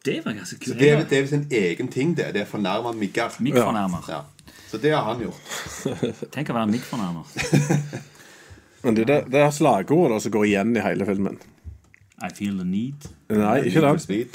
[0.05, 0.79] Det var ganske kult.
[0.79, 2.33] Det det er sin egen ting, det.
[2.33, 3.29] Det er fornærma migger.
[3.39, 4.05] Mikkfornærmer.
[4.09, 4.21] Ja.
[4.69, 5.53] Så det har han gjort.
[6.35, 7.25] Tenk å være mikkfornærmer.
[8.83, 11.39] Men det, det, det er slagordet som går igjen i hele filmen.
[12.21, 13.09] I feel the need.
[13.31, 14.27] Nei, ikke det.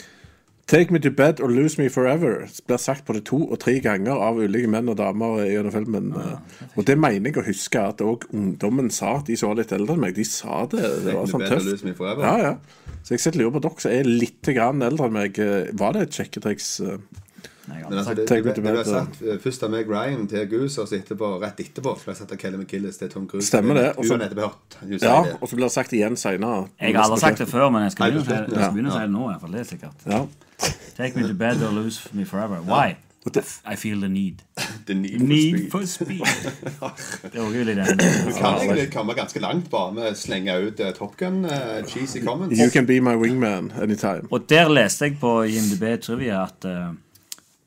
[0.67, 4.17] Take me to bed or lose me forever blir sagt både to og tre ganger
[4.17, 6.07] av ulike menn og damer gjennom filmen.
[6.17, 10.01] og det mener jeg å huske at òg ungdommen sa de så litt eldre enn
[10.07, 10.17] meg.
[10.17, 10.81] De sa det.
[11.05, 11.69] Det var me sånn to bed or tøft.
[11.69, 12.25] lose me forever.
[12.25, 12.95] Ja, ja.
[13.05, 15.39] Så jeg sitter og lurer på dere som er litt grann eldre enn meg.
[15.45, 16.71] eh, Var det et sjekketriks?
[16.81, 16.97] eh?
[17.65, 20.91] Jeg Men altså, det, det, det, ble satt først av meg Ryan til Goose, og
[20.91, 23.47] så etterpå, rett etterpå ble jeg satt av Kelly McKillis til Tom Cruise.
[23.49, 25.37] Stemmer det, og så- hørt Ja, det.
[25.41, 26.69] og så blir det sagt igjen seinere.
[26.81, 28.99] Jeg har aldri sagt det før, men jeg skal begynne det, jeg skal begynne å
[28.99, 29.25] si det nå.
[29.25, 30.27] i hvert fall, det er sikkert Ja.
[30.97, 32.61] Take me to bed or lose me forever.
[32.63, 32.97] Why?
[33.65, 34.43] I feel the need.
[34.87, 36.19] The need for speed.
[36.19, 37.31] for speed.
[37.33, 37.99] Det er også litt den.
[38.29, 41.81] Du kan egentlig komme ganske langt bare med å slenge ut uh, Top Gun, uh,
[41.89, 42.59] cheesy comments.
[42.59, 44.29] You can be my wingman anytime.
[44.31, 46.93] Og der leste jeg på IMDb Trivia at uh,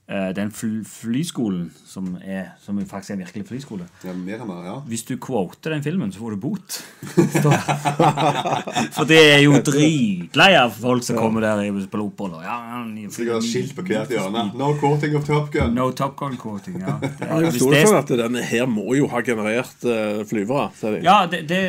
[0.08, 4.76] den fly flyskolen, som, er, som faktisk er en virkelig flyskole Ja, mer mer, ja.
[4.88, 6.78] Hvis du quoter den filmen, så får du bot.
[8.96, 12.38] For det er jo dritlei av folk som kommer der på opphold.
[12.46, 12.56] Ja,
[13.34, 14.46] har skilt på hvert hjørne.
[14.58, 15.74] No quoting of Top Gun.
[15.76, 16.80] No Top Gun-quoting.
[16.88, 16.94] Ja.
[17.02, 20.70] Det- Ja, jeg hvis det- sånn at denne her må jo ha generert uh, flyvere.
[20.78, 21.02] sier de.
[21.04, 21.62] Ja, det, det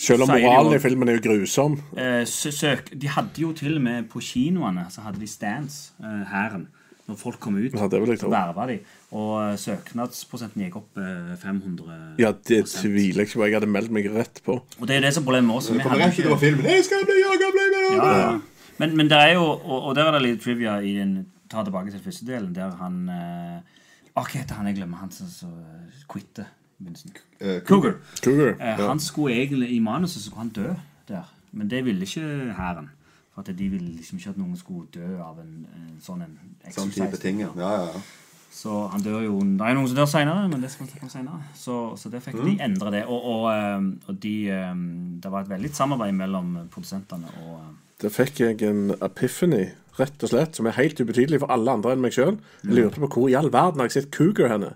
[0.00, 1.78] Selv om moralen i filmen er jo grusom.
[1.94, 6.24] Uh, søk, de hadde jo til og med på kinoene Så hadde de stands, hæren.
[6.32, 6.66] hæren.
[7.06, 8.78] Når folk kom ut, Ja, jeg så verva de.
[9.12, 13.46] Og eh, søknadsprosenten gikk opp eh, 500 Ja, det tviler jeg ikke på.
[13.46, 14.58] Jeg hadde meldt meg rett på.
[14.80, 15.70] Og det er jo det som er problemet med oss.
[15.70, 16.64] Vi Kommer hadde rett ikke- utover filmen.
[16.72, 18.34] Jeg skal bli jaga, bli med Ja, ja.
[18.78, 21.62] Men, men det er jo og, og der er det litt trivia i den Ta
[21.62, 23.60] tilbake til første delen, der han eh,
[24.16, 24.66] Å, hva heter han?
[24.66, 25.52] Jeg glemmer han som som
[26.10, 26.48] quitter.
[27.40, 27.94] Eh, Cougar.
[28.20, 28.56] Cougar.
[28.60, 30.74] Eh, Han skulle egentlig I manuset så skulle han dø
[31.08, 31.24] der.
[31.52, 32.90] Men det ville ikke hæren.
[33.36, 36.38] For at de ville liksom ikke at noen skulle dø av en, en sånn en
[36.72, 37.50] Sånn type ting, ja.
[37.60, 38.00] ja, ja, ja.
[38.56, 41.04] Så han dør jo Det er noen som dør seinere, men det skal vi snakke
[41.04, 41.40] om senere.
[41.52, 43.02] Så, så det fikk de endre det.
[43.04, 44.78] Og, og, eh, og de eh,
[45.20, 47.58] Det var et veldig samarbeid mellom produsentene og
[48.00, 49.66] Der Da fikk jeg en epiphany,
[50.00, 52.38] rett og slett, som er helt ubetydelig for alle andre enn meg sjøl.
[52.64, 54.72] Jeg lurte på hvor i all verden har jeg sett Cougar henne.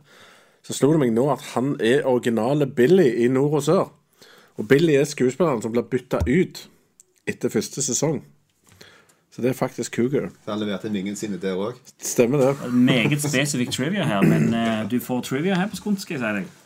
[0.65, 3.89] Så slo det meg nå at han er originale Billy i Nord og Sør.
[4.61, 6.67] Og Billy er skuespilleren som blir bytta ut
[7.29, 8.21] etter første sesong.
[9.31, 10.31] Så det er faktisk Cougar.
[10.47, 11.79] Han leverte vingen sine der òg.
[12.03, 12.73] Stemmer det.
[12.73, 16.33] Meget spesifikk trivia her, men uh, du får trivia her på skolen, skal jeg si
[16.41, 16.57] deg.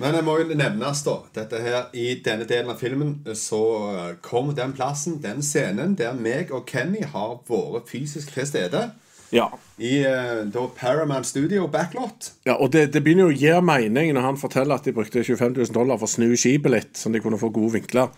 [0.00, 1.18] Men det må jo nevnes, da.
[1.36, 6.16] Dette her, I denne delen av filmen så eh, kom den plassen, den scenen, der
[6.16, 8.86] meg og Kenny har vært fysisk til stede.
[9.30, 9.50] Ja.
[9.76, 12.32] I eh, da Paramount Studio Backlot.
[12.48, 15.22] ja og det, det begynner jo å gi mening når han forteller at de brukte
[15.22, 18.08] 25 000 dollar for å snu skipet litt, sånn de kunne få gode vinkler.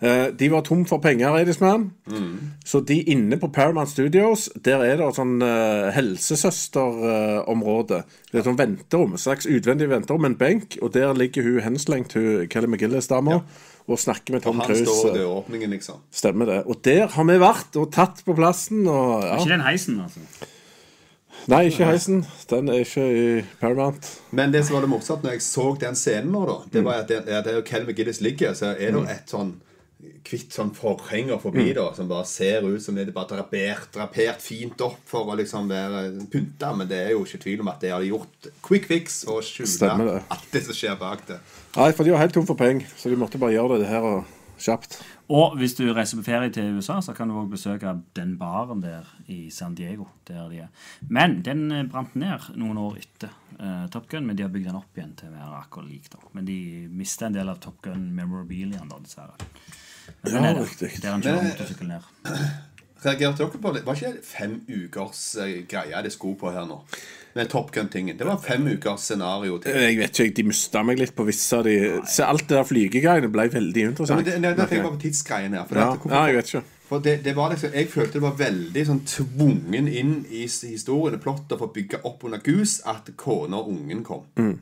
[0.00, 1.88] Eh, de var tom for penger, Eidisman.
[2.64, 5.88] Så de inne på Paramount Studios, der er det et sånn uh,
[6.78, 8.02] helsesøsterområde.
[8.30, 11.60] det er et sånn venterom, slags utvendig venterom med en benk, og der ligger hun
[11.64, 13.40] henslengt, hun Kelly McGillis-dama,
[13.88, 14.84] og snakker med Tom Han Cruise.
[14.86, 15.98] står i døråpningen, liksom.
[16.12, 16.60] Stemmer det.
[16.66, 18.86] Og der har vi vært og tatt på plassen.
[18.86, 19.36] Og, ja.
[19.40, 20.20] Ikke den heisen, altså.
[21.48, 22.26] Nei, ikke heisen.
[22.50, 24.20] Den er ikke i Paramount.
[24.36, 26.70] Men det som var det morsomt når jeg så den scenen nå, da, Mm.
[26.74, 29.30] det var at det, ja, det er jo Kel McGillis ligger, så er det et
[29.32, 29.54] sånn
[30.28, 31.42] hvitt sånn forhenger Mm.
[31.42, 35.24] forbi, da, som bare ser ut som det er bare drapert, drapert fint opp for
[35.32, 38.50] å liksom være pynta, men det er jo ikke tvil om at det har gjort
[38.62, 41.38] quick fix og skjule alt det som skjer bak det.
[41.76, 44.04] Nei, for de var helt tom for penger, så de måtte bare gjøre det her
[44.04, 44.24] og
[44.58, 45.00] kjapt.
[45.28, 48.80] Og hvis du reiser på ferie til USA, så kan du også besøke den baren
[48.80, 50.06] der i San Diego.
[50.26, 50.68] Der de er.
[51.08, 53.28] Men den eh, brant ned noen år etter
[53.60, 56.08] uh, Top Gun, men de har bygd den opp igjen til å være akkurat lik.
[56.10, 56.18] da.
[56.32, 59.36] Men de mista en del av Top Gun memorabiliaen, da, dessverre.
[60.24, 60.90] Men Ja, er riktig.
[61.02, 62.08] Der han kjører motorsykkel ned.
[63.04, 63.84] Reagerte dere på det?
[63.86, 66.80] Var ikke det fem ukers eh, greie de skulle på her nå?
[67.36, 68.16] Med Top Gun-tingen.
[68.18, 69.76] Det var fem ukers scenario til.
[69.78, 71.76] Jeg vet ikke, de mista meg litt på visse av de
[72.08, 74.16] Se, alt det der flygegreiene ble veldig interessant.
[74.16, 75.68] Ja, men det, det, det tenker jeg på tidsgreien her.
[75.68, 76.64] For Ja, det, ja, jeg vet ikke.
[76.88, 81.18] For det, det var liksom, Jeg følte det var veldig sånn tvungen inn i historien
[81.18, 84.24] og plottet for å bygge opp under Goose at kona og ungen kom.
[84.40, 84.56] Mm.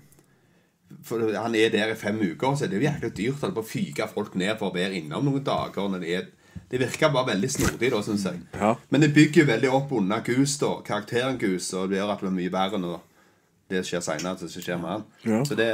[1.02, 4.06] For Han er der i fem uker, så det er jo jæklig dyrt å fyke
[4.10, 5.88] folk ned for å være innom noen dager.
[5.88, 6.26] når de er
[6.70, 8.40] det virker bare veldig snodig, da, syns jeg.
[8.58, 8.72] Ja.
[8.90, 10.72] Men det bygger veldig opp under Gus, da.
[10.86, 13.04] Karakteren Gus, og det gjør at det blir mye verre når
[13.70, 14.34] det skjer seinere.
[14.40, 15.04] Det skjer med han.
[15.22, 15.44] Ja.
[15.46, 15.68] Så det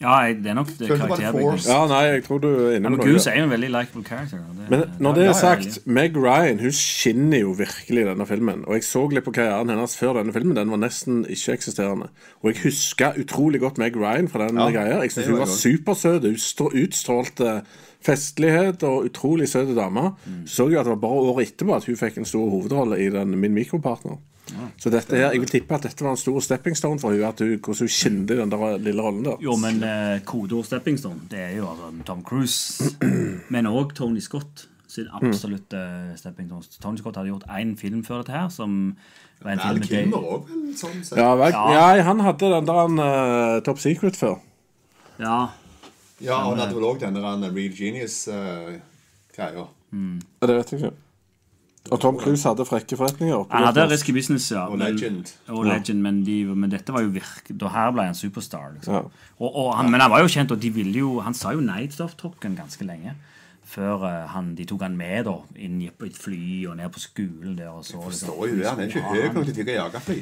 [0.00, 1.68] Ja, jeg- det er nok det Følte karakterbygget.
[1.68, 3.06] Ja, nei, jeg tror du er inne på noe.
[3.06, 4.36] Goose er jo en veldig likable character.
[4.58, 8.64] Det, Men når det er sagt, Meg Ryan hun skinner jo virkelig i denne filmen.
[8.66, 10.54] Og jeg så litt på karrieren hennes før denne filmen.
[10.56, 12.08] Den var nesten ikke-eksisterende.
[12.44, 15.00] Og jeg husker utrolig godt Meg Ryan fra den Ja, greia.
[15.00, 16.22] Jeg det syns hun var supersøt.
[16.28, 17.62] Hun utstrålte
[18.02, 20.12] festlighet og utrolig søt dame.
[20.46, 23.08] Så jo at det var bare året etterpå at hun fikk en stor hovedrolle i
[23.10, 24.18] den Min mikropartner.
[24.78, 27.40] Så dette her, jeg vil tippe at dette var en stor stepping stone for At
[27.42, 29.36] hun, hvordan hun kjente den der lille rollen der.
[29.42, 32.84] Jo, men eh, kodeord Stepping Stone, det er jo altså Tom Cruise,
[33.54, 35.80] men òg Tony Scott sin absolutte
[36.16, 36.62] Stepping Stone.
[36.82, 38.96] Tony Scott hadde gjort én film før dette her, som
[39.42, 40.52] var en film Val med Kilmer Dave- òg.
[40.78, 41.18] Sånn sett.
[41.18, 41.64] Ja, vel, Ja.
[41.96, 42.94] ja, han hadde den der
[43.56, 44.38] uh, Top Secret før.
[45.18, 45.48] Ja,
[46.20, 49.66] Ja, han hadde vel òg denne Real Genius-greia.
[50.40, 50.94] Ja, det vet jeg ikke.
[51.90, 53.44] Og Tom Cruise hadde frekke forretninger.
[53.50, 54.66] han hadde Risky Business, ja.
[54.66, 55.32] Og men- Legend.
[55.48, 57.50] Og Legend, men, de, men dette var jo virk...
[57.60, 58.72] Da her ble han superstar.
[58.74, 58.94] Liksom.
[58.94, 59.00] Ja.
[59.38, 61.60] Og, og han, men han var jo kjent, og de ville jo Han sa jo
[61.60, 62.08] nei til
[62.40, 63.14] Gun ganske lenge.
[63.66, 67.00] Før eh, han, de tok han med da inn i- et fly og ned på
[67.02, 67.68] skolen der.
[67.70, 68.28] Og så, liksom.
[68.28, 70.20] Står jo det, Han er ikke høy nok til å ta jagerfly.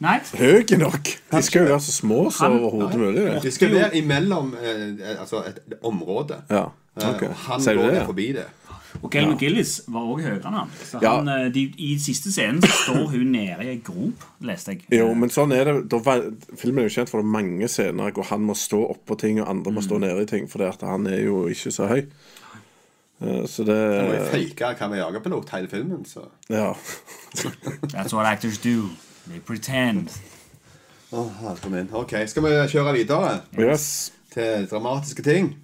[0.00, 0.18] Nei.
[0.36, 1.08] Høye nok!
[1.32, 3.22] De skal jo være så små som overhodet mulig.
[3.30, 3.42] Det.
[3.42, 6.42] De skal være imellom eh, altså et, et område.
[6.50, 7.02] Ja, Eh,
[7.48, 7.90] Han Sier går det?
[7.92, 8.04] det ja?
[8.08, 8.44] forbi det.
[9.02, 10.70] Og Gail McGillis var òg høyere enn han.
[10.84, 11.16] Så Ja.
[11.18, 14.86] han eh, de, I siste scenen så står hun nede i ei grop, leste jeg.
[14.98, 15.74] Jo, men sånn er det.
[15.92, 15.98] Da,
[16.56, 19.48] filmen er jo kjent for det mange scener hvor han må stå oppå ting, og
[19.50, 22.02] andre må stå nede i ting, fordi at han er jo ikke så høy.
[23.22, 26.04] Eh, Så det Han var jo fake jager på jagerpilot hele filmen.
[26.04, 26.20] Så.
[26.50, 26.72] Ja.
[27.92, 28.88] That's what actors do.
[29.28, 30.08] They pretend.
[31.12, 31.30] Oh,
[31.70, 31.88] min.
[31.92, 34.12] Ok, Skal vi kjøre videre Yes.
[34.34, 35.54] til dramatiske ting?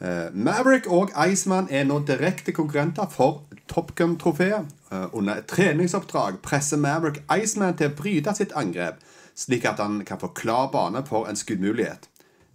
[0.00, 4.66] Eh, Maverick og Iceman er nå direkte konkurrenter for Top Gun-trofeet.
[4.92, 8.98] Eh, under et treningsoppdrag presser Maverick Iceman til å bryte sitt angrep,
[9.36, 12.08] slik at han kan få klar bane for en skuddmulighet.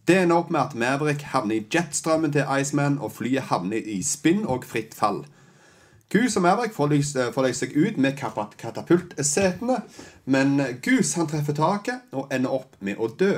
[0.07, 4.01] Det ender opp med at Maverick havner i jetstrømmen til Iceman, og flyet havner i
[4.03, 5.25] spinn og fritt fall.
[6.09, 8.17] Goose og Maverick får løst, seg ut med
[8.57, 9.81] katapultsetene,
[10.25, 13.35] men Goose han treffer taket og ender opp med å dø.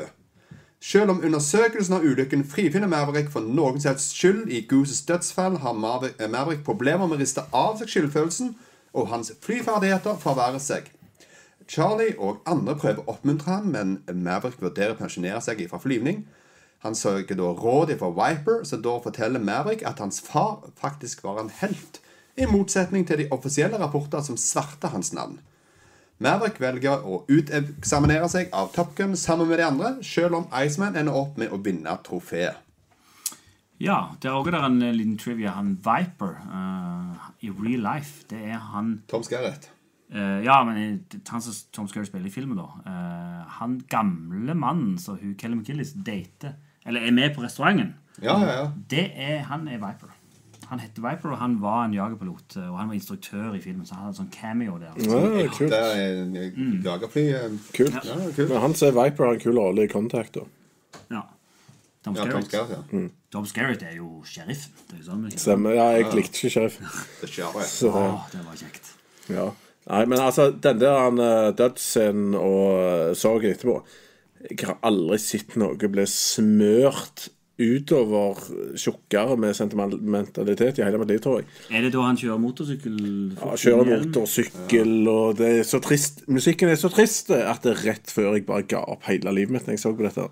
[0.82, 5.60] Selv om undersøkelsen av ulykken frifinner Maverick for noen som helst skyld i Gooses dødsfall,
[5.62, 8.56] har Maverick, eh, problemer med å riste av seg skyldfølelsen,
[8.94, 10.90] og hans flyferdigheter forverrer seg.
[11.68, 16.26] Charlie og andre prøver å oppmuntre ham, men Maverick vurderer å pensjonere seg fra flyvning.
[16.80, 21.40] Han søker da råd fra Viper, som da forteller Maverick at hans far faktisk var
[21.40, 22.00] en helt,
[22.38, 25.40] i motsetning til de offisielle rapporter som svarte hans navn.
[26.22, 30.98] Maverick velger å uteksaminere seg av Top Gun sammen med de andre, selv om Iceman
[31.00, 32.60] ender opp med å vinne trofeet.
[33.82, 35.56] Ja, det er også der en eh, liten trivia.
[35.56, 39.72] Han Viper, uh, i real life, det er han Tom Skerritt.
[40.14, 42.70] Uh, Ja, men er han som Tom Skerritt spiller i filmen, da.
[42.86, 46.54] Uh, han gamle mannen som hun Kelly McGillis dater,
[46.86, 48.72] eller er med på restauranten, Ja, ja, ja.
[48.94, 50.14] det er, han er Viper.
[50.72, 52.56] Han het Viper, og han var en jagerpilot.
[52.58, 54.94] eh, Og han var instruktør i filmen, så han hadde en sånn cameo der.
[55.04, 55.70] Ja, kult.
[55.70, 56.82] Det er en Mm.
[56.86, 57.26] jagerfly.
[57.36, 57.94] eh, kult.
[58.06, 58.50] Ja, kult.
[58.50, 60.34] Men han som er Viper, har en kul rolle i Contact.
[60.34, 60.42] da
[61.12, 61.22] Ja.
[62.04, 62.70] Tom Ja, Tom Skerritt.
[62.70, 62.78] ja.
[62.98, 63.12] Mm.
[63.32, 64.72] Tom Skerritt er jo sheriffen.
[64.98, 65.76] Er sånn Stemmer.
[65.76, 66.86] Ja, jeg likte ikke sheriffen.
[67.68, 68.94] Så, Åh, det var kjekt.
[69.30, 69.52] ja.
[69.90, 73.84] Nei, men altså, den der han, uh, dødsscenen og uh, sorgen etterpå
[74.50, 77.30] Jeg har aldri sett noe bli smørt
[77.62, 78.40] utover
[78.80, 81.48] tjukkere med sentimentalitet i hele mitt liv, tror jeg.
[81.72, 82.98] Er det da han kjører motorsykkel?
[83.38, 87.86] Ja, kjører motorsykkel, og det er så trist Musikken er så trist at det er
[87.92, 90.28] rett før jeg bare ga opp hele livet mitt når jeg så på dette.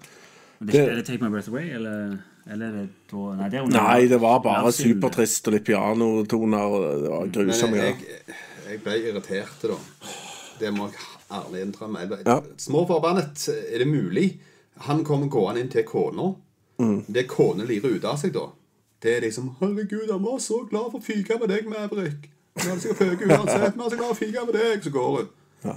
[0.59, 2.17] Det er, er det Take My Breath Away, eller,
[2.49, 6.65] eller er det da Nei, det er Nei, det var bare supertrist og litt pianotoner.
[6.65, 7.79] og Det var grusomt.
[7.79, 8.35] jeg,
[8.67, 9.77] jeg ble irritert, da.
[10.59, 12.03] Det må jeg ærlig innrømme.
[12.25, 12.39] Ja.
[12.59, 13.45] Små forbannet.
[13.71, 14.27] Er det mulig?
[14.89, 16.33] Han kommer gående inn til kona.
[16.79, 17.03] Mm.
[17.07, 18.47] Det kona lirer ut av seg, da.
[19.03, 22.29] Det er liksom 'Herregud, han var så glad for å fyke med deg, Maverick'.
[22.57, 24.83] Han hadde sikkert føket uansett, men han er så glad for å fyke med deg,
[24.83, 25.29] så går hun.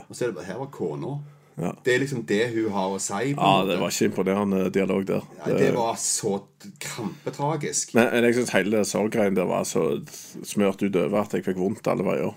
[0.08, 1.18] Og så er det bare Her var kona.
[1.60, 1.72] Ja.
[1.84, 3.34] Det er liksom det hun har å si.
[3.36, 5.26] ja, det var ikke imponerende dialog der.
[5.46, 6.40] ja, det var så
[6.80, 7.94] krampetragisk.
[7.94, 10.00] Men men jeg syns hele sorggreien der var så
[10.44, 12.32] smørt utover at jeg fikk vondt alle veier.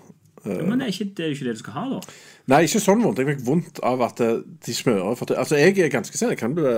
[0.46, 2.16] Men det er, ikke, det er jo ikke det du skal ha, da.
[2.54, 3.18] Nei, ikke sånn vondt.
[3.24, 6.30] Jeg fikk vondt av at eh, de smører for Altså, jeg er ganske sen.
[6.36, 6.74] Jeg kan bli,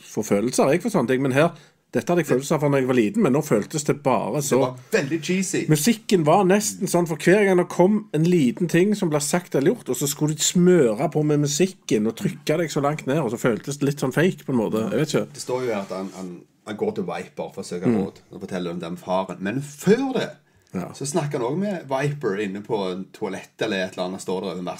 [0.00, 1.52] få følelser jeg for sånne ting, men her
[1.94, 4.56] Dette hadde jeg følelser for da jeg var liten, men nå føltes det bare så
[4.56, 5.60] Det var veldig cheesy.
[5.70, 9.54] Musikken var nesten sånn, for hver gang det kom en liten ting som ble sagt
[9.54, 13.06] eller gjort, og så skulle de smøre på med musikken og trykke deg så langt
[13.06, 14.82] ned, og så føltes det litt sånn fake på en måte.
[14.90, 15.22] Jeg vet ikke.
[15.38, 16.32] Det står jo her at han, han,
[16.66, 18.00] han går til Viper for å søke Mm.
[18.10, 19.38] og forteller om den faren.
[19.46, 20.26] Men før det
[20.74, 20.88] Ja.
[20.94, 24.22] så snakker han òg med Viper inne på en toalett eller et eller annet.
[24.24, 24.72] Står der over en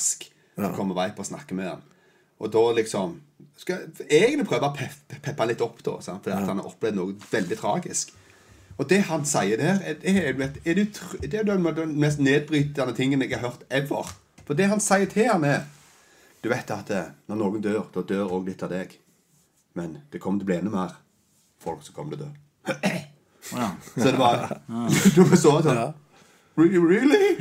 [0.57, 0.69] Ja.
[0.69, 1.83] Så kommer Viper og snakker med han.
[2.39, 3.21] Og da liksom
[3.57, 6.01] Skal jeg egentlig prøve å peppe peppe litt opp, da.
[6.03, 6.25] Sant?
[6.25, 8.11] Fordi at han har opplevd noe veldig tragisk.
[8.79, 10.87] Og det han sier der, er, er, er, det,
[11.23, 14.11] det er den, den mest nedbrytende tingen jeg har hørt ever.
[14.45, 15.63] For det han sier til han er
[16.43, 18.99] Du vet at eh, når noen dør, da dør òg litt av deg.
[19.79, 20.99] Men det kommer til å bli enda mer
[21.63, 22.35] folk som kommer til å dø.
[23.53, 23.71] Ja.
[23.97, 24.47] Så det var
[25.17, 25.83] Du så sånn
[26.57, 26.79] Really?
[26.79, 27.37] really?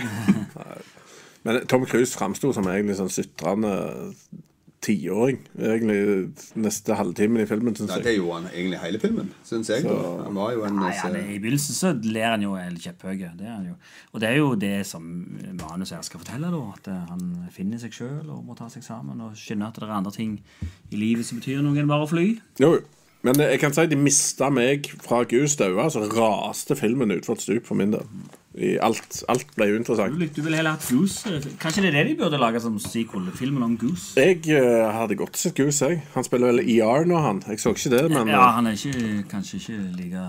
[1.46, 3.74] Men Tom Cruise framsto som egentlig sånn sutrende
[4.84, 5.38] tiåring.
[5.56, 9.86] Egentlig neste halvtimen i filmen, Synes Ja, det gjorde han egentlig hele filmen, syns jeg.
[9.86, 9.96] Så...
[10.26, 13.14] Han var jo en Nei, er- I begynnelsen så ler han jo helt kjepphøy.
[13.40, 13.76] Det er han jo.
[14.12, 15.06] Og det er jo det som
[15.62, 16.64] manuset her skal fortelle, da.
[16.76, 17.24] At eh, han
[17.56, 20.36] finner seg sjøl og må ta seg sammen og skjønne at det er andre ting
[20.92, 22.28] i livet som betyr noe enn bare å fly.
[22.60, 22.84] Jo, jo.
[23.24, 27.46] Men jeg kan si de mista meg fra Gus daua, så raste filmen utfor et
[27.46, 28.08] stup for min del.
[28.54, 30.14] I alt, alt ble uinteressant.
[30.14, 31.40] Du, du ville heller hatt Goose.
[31.62, 33.32] Kanskje det er det de burde lage som sequel?
[33.34, 34.12] Filmen om Goose.
[34.20, 36.04] Jeg uh, hadde godt sett Goose, jeg.
[36.14, 37.42] Han spiller vel ER nå, han.
[37.48, 40.28] Jeg så ikke det, men Ja, han er ikke, kanskje ikke like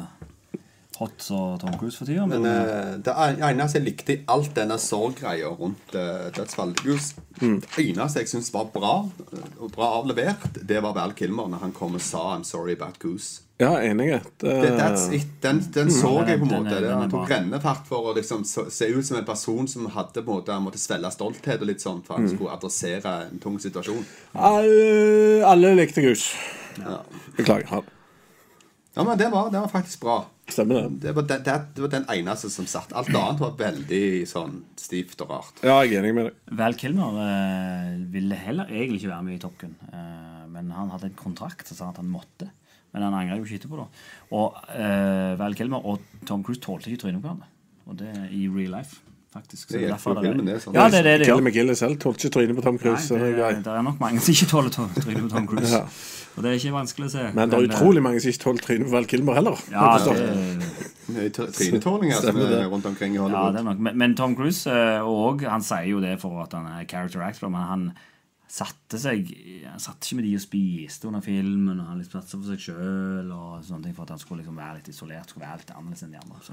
[0.98, 3.14] hot som Tom Cruise for tida, men, Men eh, det
[3.48, 8.52] eneste jeg likte i alt denne sorggreia rundt uh, dødsfallet Just, Det eneste jeg syns
[8.54, 8.96] var bra,
[9.32, 12.76] eh, og bra avlevert, det var Val Kilmer når han kom og sa 'I'm sorry
[12.78, 13.42] about Goose'.
[13.58, 14.20] ja, enig.
[14.40, 16.80] Den, den så jeg på en måte.
[16.82, 20.30] den Han tok rennefart for å liksom se ut som en person som hadde på
[20.30, 24.04] en måte, måtte svelge stolthet og litt sånn for han skulle adressere en tung situasjon.
[24.34, 26.34] alle, alle likte Gus.
[27.36, 27.93] Beklager.
[28.94, 29.02] Han.
[29.02, 30.16] Ja, men det var, det var faktisk bra.
[30.46, 31.00] Stemmer det.
[31.02, 32.92] Det var den, det, det var den eneste som satt.
[32.94, 35.62] Alt annet var veldig sånn stivt og rart.
[35.66, 36.36] Ja, jeg er enig med deg.
[36.60, 39.74] Val Kilmer eh, ville heller egentlig ikke være med i Top Gun.
[39.90, 42.50] Eh, men han hadde en kontrakt som sa at han måtte.
[42.94, 43.80] Men han angrer jo ikke etterpå.
[43.82, 47.50] da Og eh, Val Kilmer og Tom Cruise tålte ikke trynet på hverandre.
[47.90, 49.02] Og det i real life,
[49.34, 49.68] faktisk.
[49.68, 50.74] Så Det hjelper derfor jo er det- filmen, det, sånn.
[50.78, 51.42] Ja, det er det det Kelly.
[51.48, 53.10] McGillis selv tålte ikke trynet på Tom Cruise.
[53.10, 55.72] Nei, det er det, det er nok mange som ikke tåler trynet på Tom Cruise.
[55.74, 55.84] Ja.
[56.34, 57.24] Og det er ikke vanskelig å se.
[57.34, 59.60] Men det er eh, utrolig mange som ikke tåler trynet på Val Kilmer heller.
[59.70, 60.16] Ja, det,
[61.04, 63.52] Det er tr- Trynetålinger som er rundt omkring i Ja, Hollywood.
[63.52, 63.78] det er nok.
[63.78, 67.20] Men, men Tom Cruise eh, og han sier jo det for at han er character
[67.22, 67.84] actor, men han
[68.54, 69.28] satte seg
[69.66, 72.50] Han satt ikke med de og spiste under filmen, og han liksom satte seg for
[72.54, 76.12] seg sjøl for at han skulle liksom være litt isolert, skulle være litt annerledes enn
[76.14, 76.42] de andre.
[76.42, 76.52] Så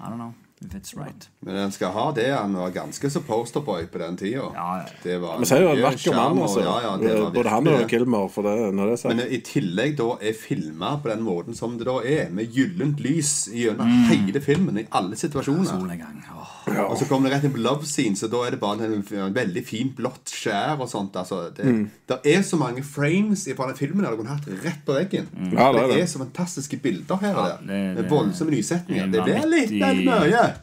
[0.00, 0.34] I don't know
[0.64, 1.28] if it's right.
[1.40, 2.30] Men han skal ha det.
[2.32, 4.46] Han var ganske så posterboy på den tida.
[4.54, 4.84] Ja, ja.
[5.02, 6.62] Det var Vi sier jo en mye vakker mann, altså.
[6.64, 7.88] Ja, ja, det var Både han og det.
[7.90, 9.16] Kilmer, for det, når det er sagt.
[9.16, 13.00] Men i tillegg da er filma på den måten som det da er, med gyllent
[13.04, 14.08] lys gjennom Mm.
[14.10, 15.76] hele filmen, i alle situasjoner.
[15.76, 16.52] Oh.
[16.66, 16.86] Ja.
[16.88, 19.04] Og så kommer det rett inn på love scene, så da er det bare en,
[19.14, 21.14] en veldig fint blått skjær og sånt.
[21.16, 21.90] Altså, det, Mm.
[22.08, 25.28] det er så mange frames fra den filmen der du kunne hatt rett på veggen.
[25.52, 26.02] Ja, det er det det.
[26.02, 27.58] er så fantastiske bilder her og der.
[27.66, 29.10] det- med voldsomme nysetninger.
[29.12, 30.04] det er blir litt vel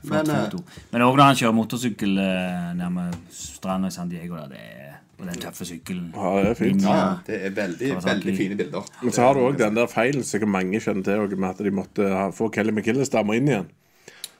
[0.04, 0.56] Men eh.
[0.92, 4.98] Men også når han kjører motorsykkel eh, nærme stranda i San Diego, der, det er,
[5.20, 6.10] og den tøffe sykkelen.
[6.16, 6.82] Ja, det er fint.
[6.84, 8.90] ja, ja, det er veldig, veldig fine bilder.
[9.02, 11.72] Men så har du òg den der feilen sikkert mange kjenner til, med at de
[11.72, 13.72] måtte få Kelly McGillis-damer inn igjen.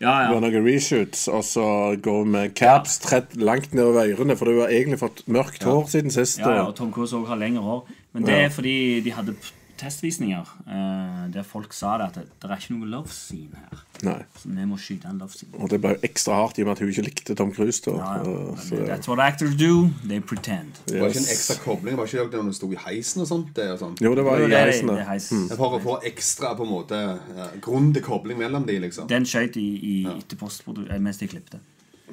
[0.02, 0.52] Ja, Det var ja.
[0.52, 1.66] noen reshoots, og så
[2.04, 6.12] gå med caps tredd langt nedover ørene, for du har egentlig fått mørkt hår siden
[6.12, 6.40] sist.
[6.40, 7.86] ja, ja og- Tom Cruise òg har lengre hår.
[8.14, 9.36] Men det er fordi de hadde
[9.84, 13.82] testvisninger eh, der folk sa det at det, det er ikke noe love scene her.
[14.08, 14.16] Nei.
[14.40, 15.54] Så vi må skyte en love scene.
[15.60, 17.82] Og det ble jo ekstra hardt i og med at hun ikke likte Tom Cruise.
[17.86, 17.94] da.
[18.00, 18.56] Ja, ja.
[18.64, 18.88] Så, ja.
[18.96, 19.90] That's what actors do.
[20.08, 20.80] They pretend.
[20.88, 21.98] Det var ikke en ekstra kobling?
[22.00, 23.52] Var ikke det når du sto i heisen og sånt?
[23.56, 24.02] Det, og sånt?
[24.04, 24.94] Jo, det var Jo, i det heisen.
[24.96, 25.30] det heis.
[25.60, 27.04] For å få ekstra på en måte
[27.38, 29.08] ja, grundig kobling mellom de, liksom.
[29.12, 30.18] Den skøyt i, i ja.
[30.40, 31.62] postprodu- eh, mens de klippte.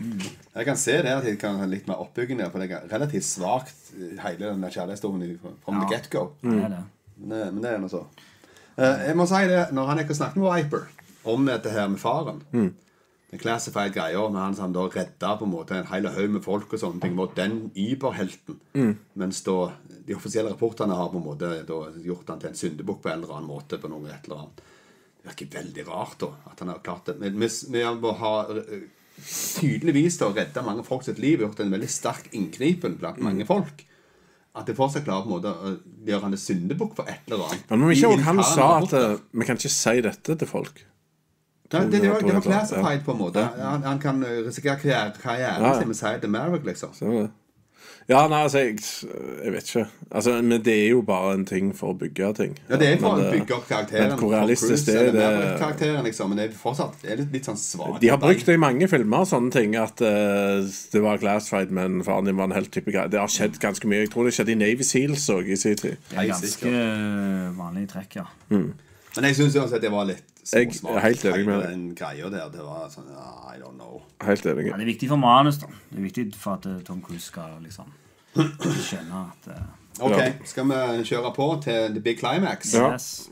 [0.01, 2.87] Jeg kan se det at jeg kan ha litt mer oppbygging der, for det er
[2.89, 3.91] relativt svakt,
[4.23, 6.31] hele den der kjærlighetshistorien from the get-go.
[6.41, 6.81] Det er det.
[7.21, 8.05] Det- men det er nå så.
[8.79, 10.87] Eh, jeg må si det, når han ikke snakket med Viper
[11.25, 12.43] om dette her med faren
[13.31, 16.43] Den classified greia med han som da redda på en måte en hel haug med
[16.43, 18.57] folk og sånne ting, var den überhelten.
[19.15, 19.71] Mens da
[20.07, 21.51] de offisielle rapportene har på en måte
[22.03, 23.79] gjort han til en syndebukk på en eller annen måte.
[23.79, 24.57] på noe et eller annet.
[25.23, 27.21] Det virker veldig rart da, at han har klart det.
[27.21, 28.81] Men vi, vi har eh,
[29.25, 33.85] tydeligvis da redda mange folk sitt liv, gjort en veldig sterk inngripen blant mange folk.
[34.55, 35.73] At jeg fortsatt klarer på en måte å
[36.09, 37.69] gjøre han til syndebukk for et eller annet.
[37.71, 40.87] Men ikke også han sa at eh, vi kan ikke si dette til folk.
[41.71, 43.45] Nei, det, det, var, det var classified på en måte.
[43.61, 45.79] Han, han kan risikere karriere- karrieren Ja, ja.
[45.79, 46.91] sin med til Maverick, liksom.
[46.99, 47.29] Det.
[48.11, 48.81] Ja, nei, altså, jeg,
[49.45, 49.85] jeg vet ikke.
[50.11, 52.57] Altså, men det er jo bare en ting for å bygge ting.
[52.67, 54.09] Ja, det er for Men å bygge opp karakteren.
[54.11, 56.33] men hvor realistisk det er, det- Maverick-karakteren, liksom.
[56.33, 58.01] Men det er fortsatt det er litt, litt sånn svakt.
[58.03, 59.77] De har brukt det i mange filmer, sånne ting.
[59.79, 63.07] At uh, det var Glass Fight, men faren din var en helt type greie.
[63.13, 64.03] Det har skjedd ganske mye.
[64.09, 65.97] Jeg tror det skjedde i Navy Seals òg i sin tid.
[66.11, 66.75] Det er ganske
[67.63, 68.27] vanlig trekk, ja.
[68.51, 71.71] Men jeg syns uansett det var litt Jeg er helt enig med deg.
[71.71, 74.01] Den greia der, det var sånn I don't know.
[74.25, 74.67] Helt enig.
[74.71, 74.79] ja.
[74.79, 75.71] Det er viktig for manus, da.
[75.91, 77.93] Det er viktig for at eh, Tom Cruise skal liksom
[78.35, 79.61] skjønne at uh...
[80.07, 80.17] Ok,
[80.49, 82.75] skal vi kjøre på til the big climax?
[82.75, 82.93] Ja.
[82.95, 83.29] yes.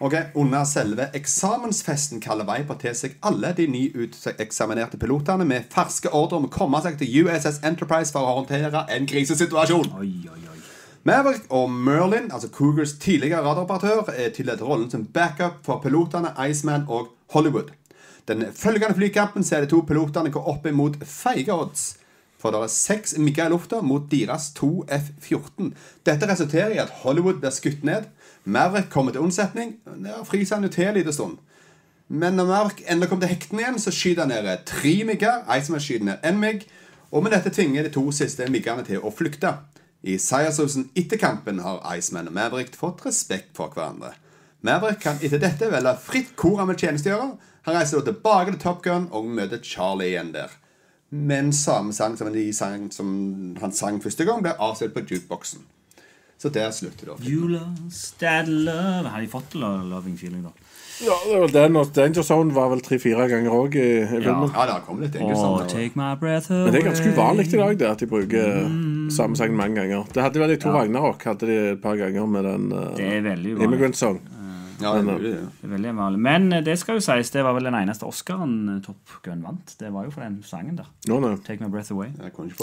[0.00, 6.38] Ok, Under selve eksamensfesten kaller Viper til seg alle de nyuteksaminerte pilotene med ferske ordre
[6.38, 9.90] om å komme seg til USS Enterprise for å håndtere en krisesituasjon.
[9.98, 10.57] Oi, oi, oi.
[11.08, 16.84] Maverick og Merlin, altså Cougars tidligere radaroperatør, er tildelt rollen som backup for pilotene Iceman
[16.88, 17.70] og Hollywood.
[18.28, 21.86] Den følgende flykampen ser de to pilotene gå opp imot feige odds.
[22.38, 25.72] For det er seks migger i lufta mot deres to F-14.
[26.06, 28.10] Dette resulterer i at Hollywood blir skutt ned.
[28.44, 29.78] Maverick kommer til unnsetning.
[30.04, 31.38] Ja, fryser han jo til en liten stund.
[32.08, 35.40] Men når Maverick endelig kommer til hekten igjen, så skyter han ned tre migger.
[35.56, 36.68] Iceman skyter ned én migg.
[37.10, 39.56] Og med dette tvinger de to siste miggene til å flykte.
[40.08, 44.14] I seiersrusen etter kampen har Iceman og Maverick fått respekt for hverandre.
[44.64, 47.28] Maverick kan etter dette velge fritt hvor han vil tjenestegjøre.
[47.68, 50.54] Han reiser da tilbake til Top Gun og møter Charlie igjen der.
[51.10, 53.10] Men samme sang som, sang, som
[53.60, 55.62] han sang første gang, ble avspilt på jukeboksen.
[56.38, 57.28] Så der slutter det.
[57.28, 60.52] You lost that love Har de fått lo- loving feeling, da?
[61.04, 64.50] Ja, det var den, og Danger Zone var vel tre-fire ganger òg i, i filmen.
[64.54, 65.74] Ja, det kommet litt Oh, engelsk.
[65.74, 68.64] take my breath away Men det er ganske uvanlig i dag, det at de bruker
[69.14, 70.08] samme sang mange ganger.
[70.14, 70.80] Det hadde vel de to Ja.
[70.80, 73.38] Ragnarok hadde de et par ganger med den uh, Det er.
[73.62, 74.20] Immigrant Song.
[74.80, 75.46] Ja, det er mulig, det.
[75.58, 76.18] Det er veldig vanlig.
[76.22, 79.40] Men eh, det skal jo sies, det var vel den eneste Oscaren eh, Top Gun
[79.42, 79.72] vant.
[79.80, 80.86] Det var jo for den sangen der.
[81.10, 81.32] No, no.
[81.46, 82.12] Take my breath away.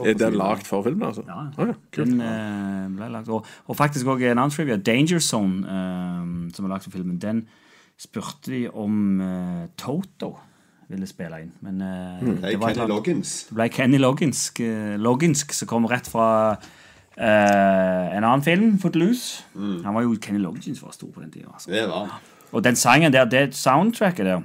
[0.05, 1.25] Er den lagd for filmen, altså?
[1.27, 5.19] Ja, Ah, ja, den uh, ble lagt og, og faktisk også en annen trivia, Danger
[5.19, 7.43] Zone, eh, som er lagt for filmen, den
[7.99, 10.35] spurte de om uh, Toto
[10.89, 11.53] ville spille inn.
[11.65, 13.35] Men uh, mm, det var Kenny Loggins.
[13.49, 16.27] Det ble Kenny Logginsk, uh, Logginsk som kom rett fra
[17.17, 19.43] eh, en annen film, Footloose.
[19.55, 21.47] Han var jo Kenny Loggins var stor på den tida.
[21.53, 21.71] Altså.
[21.71, 22.05] Ja.
[22.51, 24.41] Og den sangen der, det soundtracket der,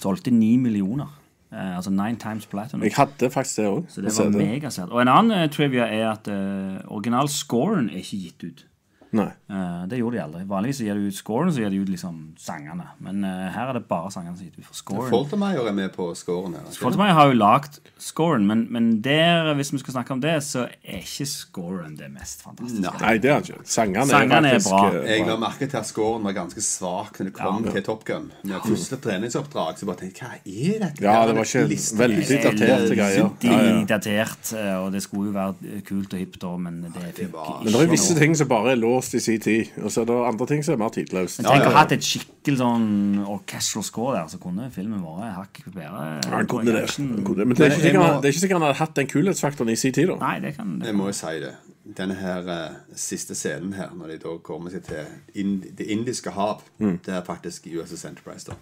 [0.00, 1.20] solgte ni millioner.
[1.52, 2.82] Eh, altså nine times platinum.
[2.82, 3.84] Jeg hadde faktisk det òg.
[3.88, 4.90] Så det var megasvært.
[4.90, 8.66] Og en annen eh, trivia er at uh, originalscoren er ikke gitt ut.
[9.12, 9.28] Nei.
[9.48, 10.40] Eh, det gjorde de aldri.
[10.50, 12.88] Vanligvis gir de ut scoren, så gir de ut liksom sangene.
[13.00, 14.66] Men uh, her er det bare sangene som gir ut.
[14.66, 16.66] For scoren Foltermeyer er med på scoren her.
[16.74, 20.66] Foltermeyer har jo lagd scoren, men, men der, hvis vi skal snakke om det, så
[20.82, 22.92] er ikke scoren det mest fantastiske.
[23.00, 23.14] Nei.
[23.22, 23.60] Det er ikke.
[23.64, 24.90] Sangene, Sangene er faktisk bra.
[25.04, 27.72] eh, Jeg la merke til at scoren var ganske svak når det kom Ja.
[27.78, 28.28] til Top Gun.
[28.42, 31.06] Med første treningsoppdrag så bare tenkte jeg, hva er dette?
[31.06, 33.30] Ja, det var ikke Liste- veldig daterte greier.
[33.46, 33.80] Ja, ja.
[33.94, 34.52] datert,
[34.82, 37.90] og det skulle jo være kult og hipt, men det fikk var- Men det er
[37.94, 40.64] visse ting som bare er låst i sin tid, og så er det andre ting
[40.64, 41.38] som er mer tidløst.
[41.42, 42.88] Men tenk å ha hatt et skikkelig sånn
[43.26, 46.02] orchestral score der, så kunne filmen vært hakket bedre.
[46.24, 46.84] Ja, han kunne det.
[46.96, 47.46] Han kunne det.
[47.46, 50.08] Men det er, ikke sikkert, er han hadde hatt den kulhetsfaktoren i sin tid.
[50.08, 50.16] da.
[50.22, 51.54] Nei, det kan det Jeg må jo si det.
[51.96, 56.30] Denne her eh, siste scenen her, når de da kommer seg til ind det indiske
[56.34, 56.98] hav, Mm.
[57.06, 58.54] det er faktisk USS Enterprise, da.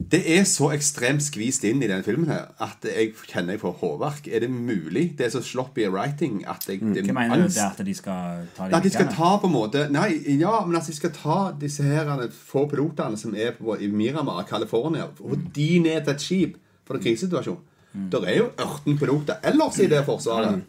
[0.00, 3.74] Det er så ekstremt skvist inn i denne filmen her at jeg kjenner jeg får
[3.82, 4.30] hårverk.
[4.32, 5.10] Er det mulig?
[5.18, 8.46] Det er så sloppy writing at jeg det Hva mener du det at de skal
[8.56, 10.08] ta de At de skal ta på en måte Nei,
[10.40, 14.46] ja, men at de skal ta disse her få pilotene som er på, i Miramar,
[14.48, 15.46] California, og mm.
[15.54, 17.60] de ned til et skip for en krisesituasjon.
[17.92, 18.10] Mm.
[18.10, 20.62] Det er jo 18 piloter ellers i det forsvaret.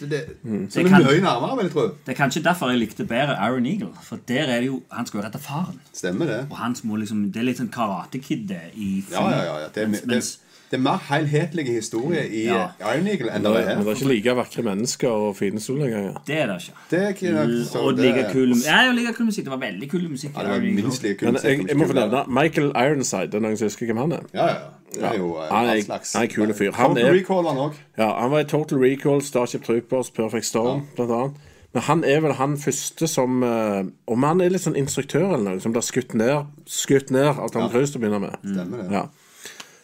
[0.00, 0.66] Det, Mm.
[0.68, 1.80] Det er mye nærmere, vil jeg tro.
[2.06, 3.88] Det er kanskje derfor jeg likte bedre Aaron Eagle.
[4.02, 5.80] For der er det jo Han skal jo redde faren.
[5.92, 6.46] Stemmer det?
[6.50, 9.58] Og han må liksom Det er litt sånn Karate Kid det, i Ja, ja, ja.
[9.60, 9.68] ja.
[9.74, 10.38] Det, er, Mens- det, mens-
[10.72, 12.62] det er mer helhetlige historie i Ja.
[12.80, 13.94] Iron Eagle enn Men det det er er her.
[13.94, 16.14] ikke like vakre mennesker og fine solnedganger.
[16.26, 16.72] Det er det ikke.
[16.90, 19.44] Det er ikke så Og like kul Ja, like kul musikk.
[19.44, 20.32] Det var veldig kul musikk.
[20.36, 21.44] Ja, det var minst like kul musikk.
[21.44, 23.26] Men jeg, jeg må få nevne Michael Ironside.
[23.30, 24.24] Det er noen som husker hvem han er?
[24.34, 24.54] Ja, ja.
[24.94, 26.72] Det er jo eh, Han er- slags han er en kul fyr.
[26.72, 27.72] Han Total er- Recall han òg.
[27.98, 31.32] Ja, Han var i Total Recall, Starship Troopers, Perfect Storm blant annet.
[31.74, 35.50] Men han er vel han første som eh, Om han er litt sånn instruktør eller
[35.52, 38.36] noe, som blir skutt ned Skutt ned av Tom Cruise til å begynne med.
[38.44, 38.90] Stemmer det.
[38.92, 39.06] Ja.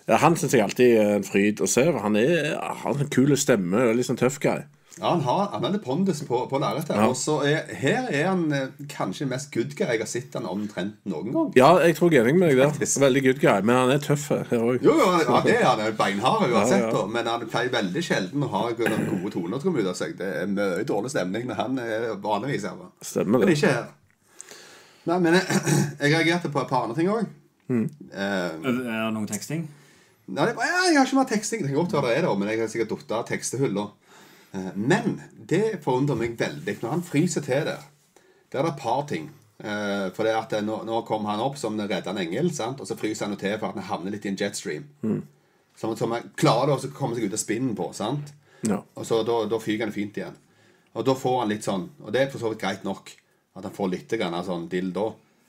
[0.09, 1.85] Ja, han syns jeg alltid er en fryd å se.
[2.01, 4.65] Han er, har en kul stemme og litt sånn tøff guy.
[4.99, 6.97] Ja, han har, han pondus på, på lerretet.
[7.07, 10.35] Og så er her er han eh, kanskje den mest good guy jeg har sett
[10.35, 11.53] han omtrent noen gang.
[11.59, 12.91] Ja, jeg tror jeg er enig med deg der.
[13.05, 14.81] Veldig good guy, men han er tøff her òg.
[14.83, 15.85] Jo, jo, ja, det er han.
[15.87, 17.05] er Beinhard uansett, Ja, ja.
[17.15, 20.19] Men han pleier veldig sjelden å ha noen gode toner som ut av seg.
[20.19, 22.83] Det er mye dårlig stemning når han er vanligvis her.
[22.99, 23.59] Stemmer Stemmer Men det.
[23.61, 23.91] ikke her.
[25.09, 25.63] Nei, men jeg,
[26.03, 27.29] jeg reagerte på et par andre ting òg.
[27.69, 27.85] Mm.
[28.11, 29.69] Uh, Er det noe teksting?
[30.29, 31.63] Nei, det, ja, jeg har ikke mer teksting.
[31.65, 33.79] Det kan godt være det er det, men jeg har sikkert datt av tekstehull.
[34.53, 37.85] Eh, Men det forundrer meg veldig når han fryser til der.
[38.53, 39.31] Der er det et par ting.
[39.59, 42.81] Eh, For det at nå, nå kom han opp som den reddende engel, sant?
[42.81, 44.85] og så fryser han til for at han havner litt i en jetstream.
[45.79, 47.89] Som, som han klarer å komme seg ut av spinnen på.
[47.95, 48.33] sant?
[48.69, 48.83] Ja.
[48.99, 50.37] Og så da, da fyker han fint igjen.
[50.99, 53.13] Og da får han litt sånn Og det er for så vidt greit nok
[53.55, 55.05] at han får litt grann sånn dill da.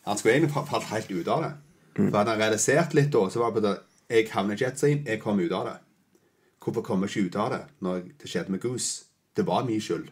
[0.06, 1.52] Han skulle egentlig falt helt ut av det.
[1.98, 3.74] For hadde han realisert litt da, så var det
[4.10, 5.76] Jeg havner i jetstream, jeg kom ut av det.
[6.64, 9.06] Hvorfor kom jeg ikke ut av det når det skjedde med Goose?
[9.38, 10.10] Det var min skyld.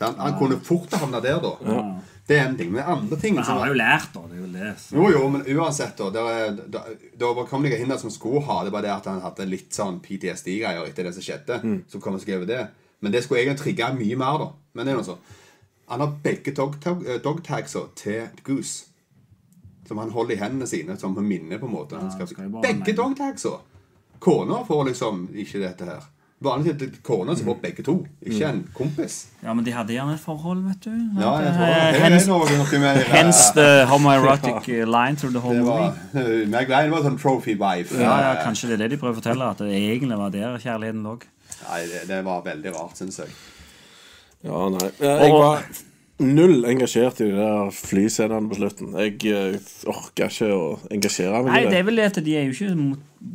[0.00, 1.52] Han, han kunne fort ha havna der, da.
[2.26, 2.70] Det er en ting.
[2.72, 4.22] Men andre ting Men han har jo lært, da.
[4.30, 4.72] Det er jo det.
[4.96, 6.08] jo, jo, men uansett, da.
[6.14, 10.00] Det, det, overkommelige hinder som skulle ha, det var det at han hadde litt sånn
[10.04, 11.60] PTSD-greier etter det som skjedde.
[11.90, 12.64] Så kom han skrev det.
[13.02, 14.50] Men det skulle egentlig trigge mye mer, da.
[14.72, 15.22] Men det er noe sånn.
[15.92, 18.88] Han har begge dogtag- dog, dogtagsa til Goose.
[19.88, 21.98] Som han holder i hendene sine som en minne, på en måte.
[21.98, 23.56] Ja, skal, skal begge dogtagsa!
[24.22, 26.02] Kona får liksom ikke dette her.
[26.42, 27.92] Vanligvis er det kona som får begge to,
[28.26, 29.16] ikke en kompis.
[29.44, 30.90] Ja, men de hadde gjerne et forhold, vet du.
[31.20, 32.00] Ja, jeg tror Eh, det.
[32.02, 36.46] Hens, noe, noe med hens the homoerotic uh, line through the whole Det var, movie.
[36.54, 37.94] Meg Ryan var sånn trophy wife.
[37.98, 40.58] Ja, ja, Kanskje det er det de prøver å fortelle, at det egentlig var der
[40.62, 41.14] kjærligheten lå.
[41.68, 43.30] Nei, det, det var veldig rart, syns jeg.
[44.42, 44.90] Ja, nei.
[44.98, 45.62] Jeg Og- var
[46.22, 48.92] null engasjert i de der flyscenene på slutten.
[49.00, 49.60] Jeg
[49.90, 51.78] orker ikke å engasjere meg i det Nei, det.
[51.80, 52.76] er vel det at de er jo ikke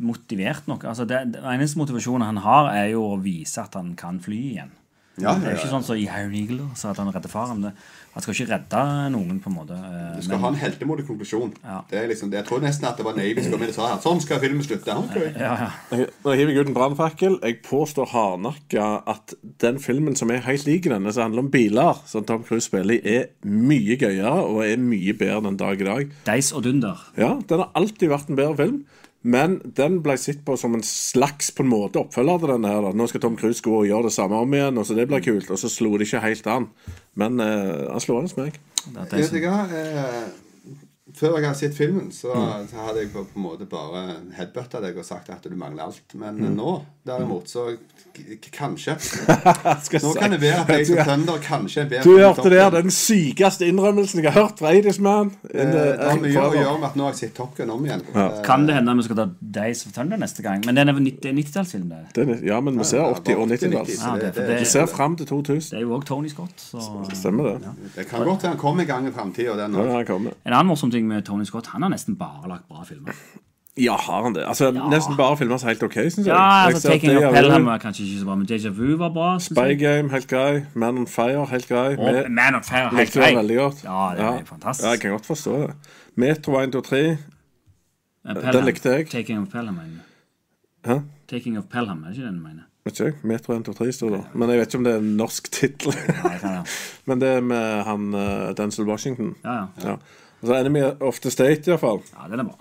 [0.08, 0.86] motivert nok.
[0.88, 4.40] Altså, det, det eneste motivasjonen han har, er jo å vise at han kan fly
[4.54, 4.72] igjen.
[5.20, 7.72] Ja, Det er ikke sånn som i Iron Eagle, sa så at han redder faren.
[8.14, 9.76] Han skal ikke redde noen, på en måte.
[9.78, 11.52] eh, Du skal men- ha en heltemodig konklusjon.
[11.64, 11.82] Ja.
[11.90, 13.88] Det er liksom, jeg tror nesten at det var Navy som kom inn og sa
[13.94, 14.96] her, sånn skal filmen slutte.
[15.04, 15.32] Okay.
[15.38, 15.70] ja, ja.
[15.96, 17.38] Jeg- Nå hiver jeg ut en brannfakkel.
[17.42, 21.96] Jeg påstår hardnakka at den filmen som er helt lik denne, som handler om biler,
[22.06, 25.84] som Tom Cruise spiller i, er mye gøyere og er mye bedre den dag i
[25.84, 26.10] dag.
[26.24, 26.98] Deis og dunder.
[27.16, 28.84] Ja, den har alltid vært en bedre film.
[29.28, 32.72] Men den ble sett på som en slags på en måte oppfølger til denne.
[32.72, 32.92] her da.
[32.96, 35.24] Nå skal Tom Cruise gå og gjøre det samme om igjen, og så det blir
[35.24, 35.50] kult.
[35.52, 36.68] Og så slo det ikke helt an.
[37.18, 38.56] Men uh, han slo an hos meg.
[38.86, 40.30] Det er det er, det er,
[41.14, 42.68] før jeg hadde sett filmen, så, Mm.
[42.68, 45.82] så hadde jeg på, på en måte bare headbutta deg og sagt at du mangler
[45.84, 46.02] alt.
[46.14, 46.44] Men Mm.
[46.44, 47.76] eh, nå, derimot, så
[48.52, 48.94] kanskje.
[49.84, 52.02] Skal Nå kan det være at jeg som trønder Thunder kanskje er bedre.
[52.02, 52.72] Du hørte Gun.
[52.82, 55.30] den sykeste innrømmelsen jeg har hørt fra Eidisman.
[55.54, 57.84] Eh, Det har mye å gjøre med at nå har jeg sett Top Gun om
[57.86, 58.02] igjen.
[58.14, 60.64] Eh, Kan det hende vi skal ta Days of Thunder neste gang?
[60.66, 62.02] Men den er vel 90 90-tallsfilm, det.
[62.14, 63.98] Den er- Ja, men vi ser 80- og 90-talls.
[64.02, 65.70] Ja, det, for det, Vi ser fram til 2000.
[65.70, 66.56] det er jo òg Tony Scott.
[66.56, 66.80] Så.
[67.14, 67.68] Stemmer det?
[67.96, 69.56] Det kan godt være han kommer i gang i framtida.
[69.56, 70.26] Ja, han.
[70.46, 73.12] En annen morsom ting med Tony Scott, han har nesten bare lagt bra filmer.
[73.78, 74.42] Ja, har han det?
[74.48, 76.26] Altså, Nesten bare filmer som helt OK, syns jeg.
[76.26, 78.96] Ja, altså jeg Taking Up of Pelham var kanskje ikke så bra, men Deja Vu
[78.96, 79.38] var bra.
[79.38, 79.76] Spy.
[79.78, 80.64] Game, helt grei.
[80.74, 81.94] Man on Fire, helt grei.
[81.98, 83.34] Oh, Med- Man on Fire, helt grei.
[83.36, 83.84] veldig godt.
[83.84, 84.84] Ja, det er fantastisk.
[84.86, 85.70] Ja, jeg kan godt forstå det.
[86.16, 87.18] Metro 1, 2, 3
[88.28, 89.06] Eh, den likte jeg.
[89.10, 89.86] Taking of Pelham, mener
[90.86, 90.94] jeg.
[90.94, 90.98] Hæ?
[91.28, 92.62] Taking of Pelham, er det ikke den du mener?
[92.84, 93.14] Vet ikke jeg.
[93.22, 94.24] Metro 1, 2, 3 står det.
[94.34, 95.94] Men jeg vet ikke om det er en norsk tittel.
[96.08, 96.64] Ja, jeg.
[97.06, 99.34] Men det er med han uh, Denzel Washington.
[99.44, 99.66] Ja, ja.
[99.90, 99.96] Ja.
[100.42, 102.02] Så Enemy of the State, iallfall.
[102.14, 102.58] ja, den er bra.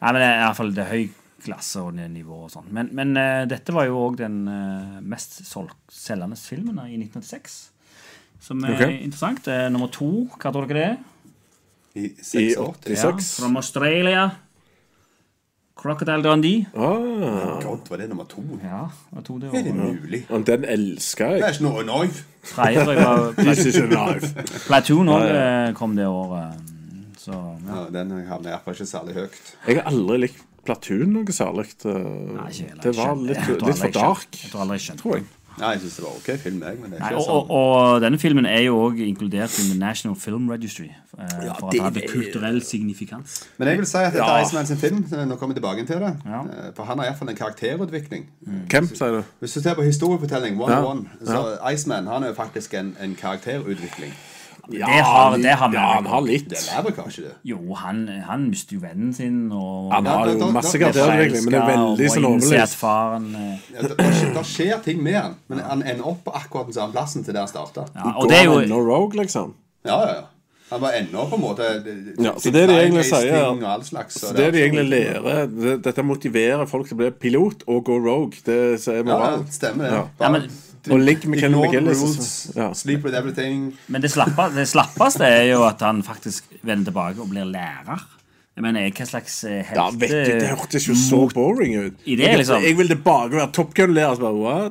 [0.00, 1.08] Nei, men det er i hvert fall det er høy
[1.40, 2.68] klasse og nivå og sånn.
[2.74, 7.58] Men, men uh, dette var jo òg den uh, mest selgende filmen i 1986.
[8.40, 9.00] Som er okay.
[9.04, 9.48] interessant.
[9.48, 11.00] Uh, nummer to, hva tror dere det er?
[12.00, 12.94] I I 86.
[12.94, 13.34] Ja, 86.
[13.40, 14.30] from Australia.
[15.80, 16.66] Crocodile Dundee.
[16.76, 18.42] Ah, God, var det nummer to?
[18.60, 20.26] Ja, det var to det Er det mulig?
[20.28, 21.40] og den elsker jeg.
[21.40, 22.26] Det er ikke noe knife.
[22.50, 24.44] Tredje tror jeg var This is knife.
[24.66, 25.30] Platoon òg
[25.80, 26.69] kom det året.
[27.20, 27.74] Så ja.
[27.74, 29.40] Ja, den havner iallfall ikke særlig høyt.
[29.68, 31.66] Jeg har aldri likt Platoon noe særlig.
[31.82, 31.92] Det,
[32.36, 35.28] Nei, ikke det var litt, jeg, litt for dark, Jeg tror aldri jeg tror jeg.
[35.60, 37.40] Nei, jeg syns det var ok film, jeg, men det er Nei, og, sånn.
[37.42, 40.86] og, og denne filmen er jo òg inkludert i The National Film Registry.
[41.18, 41.26] eh,
[41.58, 43.34] for at det hadde er- kulturell signifikans.
[43.58, 44.36] Men jeg vil si at dette Ja.
[44.38, 45.02] er Iceman sin film.
[45.10, 46.12] Nå kommer vi tilbake til det.
[46.24, 46.40] Ja.
[46.44, 48.24] Eh, For han har iallfall en karakterutvikling.
[48.70, 49.22] Hvem, sier du?
[49.42, 50.84] Hvis du ser på historiefortelling, one Ja.
[50.86, 54.12] one, så Iceman han er jo faktisk en, en karakterutvikling.
[54.70, 56.48] Det har, det har Ja, han har litt.
[56.48, 57.32] Det er kanskje det?
[57.44, 61.52] Jo, han, han mister jo vennen sin, og Han har jo da- masse karakterutvikling, men
[61.52, 62.74] det er veldig sånn overlevd.
[63.34, 63.96] eh, Ja, det,
[64.34, 67.34] det, skjer, ting med han, men han ender opp på akkurat den samme plassen til
[67.34, 67.86] der han starta.
[67.94, 69.54] ja, Og det er jo No Rogue, liksom.
[69.84, 70.26] Ja, ja, ja.
[70.70, 71.64] Han var ennå på en måte
[72.22, 75.82] Ja, så det de egentlig sier, er- slags, Så og det de egentlig lærer det,
[75.82, 78.38] Dette motiverer folk til å bli pilot og gå rogue.
[78.46, 79.40] Det sier Ja, moralen.
[79.46, 79.92] ja, stemmer det.
[80.20, 80.38] Ja.
[80.88, 82.52] Og ligg med Kenny McGillis.
[82.56, 82.70] Ja.
[82.74, 83.74] Sleep with everything.
[83.92, 88.06] Men det, slappe, det slappeste er jo at han faktisk vender tilbake og blir lærer.
[88.60, 92.00] Jeg mener, hva slags eh, helte Ja, vet du, Det hørtes jo så boring ut.
[92.04, 92.64] I det, liksom.
[92.66, 94.24] Jeg vil tilbake og være Top Gun-lærer.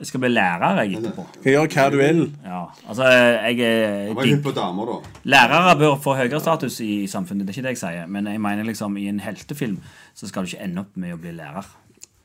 [0.03, 1.25] Jeg skal bli lærer jeg etterpå.
[1.39, 2.21] Kan gjøre hva du vil.
[2.43, 5.15] Ja, altså, jeg er på damer, da.
[5.33, 8.11] Lærere bør få høyere status i samfunnet, det er ikke det jeg sier.
[8.11, 9.79] Men jeg mener liksom i en heltefilm
[10.13, 11.71] så skal du ikke ende opp med å bli lærer.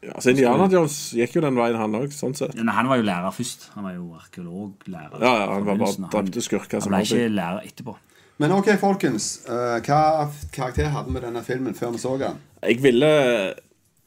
[0.05, 2.53] Ja, så Indiana Jones gikk jo den veien, han òg, sånn sett.
[2.59, 3.69] Nei, han var jo lærer først.
[3.77, 5.17] Han var jo arkeologlærer.
[5.23, 7.97] Ja, ja, han var bare drepte skurker Han ble ikke lærer etterpå.
[8.43, 9.29] Men ok, folkens.
[9.47, 12.41] Uh, hva karakter hadde vi denne filmen før vi så den?
[12.65, 13.11] Jeg ville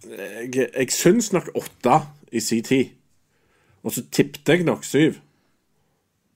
[0.08, 2.94] Jeg, jeg syns nok åtte i sin tid.
[3.82, 5.18] Og så tippte jeg nok syv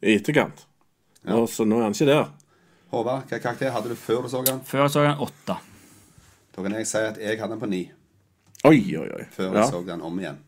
[0.02, 0.66] i etterkant.
[1.30, 2.32] Og så nå er han ikke der.
[2.92, 4.64] Håvard, hva karakter hadde du før du så den?
[4.66, 5.60] Før så den åtte.
[6.52, 7.86] Da kan jeg si at jeg hadde den på ni
[8.64, 9.26] Oi, oi, oi.
[9.34, 9.60] før Ja.
[9.60, 10.40] jeg så den om igjen.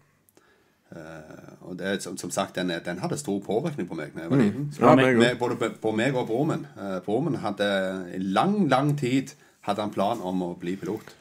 [0.93, 4.30] Uh, og det, som, som sagt, den, den hadde stor påvirkning på meg da jeg
[4.30, 4.68] var liten.
[4.68, 4.76] Mm.
[4.80, 6.68] Ja, meg, meg meg, både på, på meg og broren min.
[6.78, 7.70] Uh, broren min hadde
[8.14, 9.34] i lang, lang tid
[9.66, 11.16] hadde han plan om å bli pilot.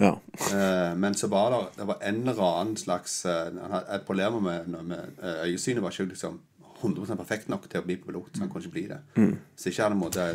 [0.00, 0.16] Ja.
[0.52, 4.04] Uh, men så var det, det var en eller annen slags eh, Han hadde et
[4.06, 6.40] problem med, med øyesynet var ikke liksom
[6.82, 8.34] 100 perfekt nok til å bli pilot.
[8.34, 9.00] Så han kunne ikke bli det.
[9.56, 10.26] Så ikke hadde måtte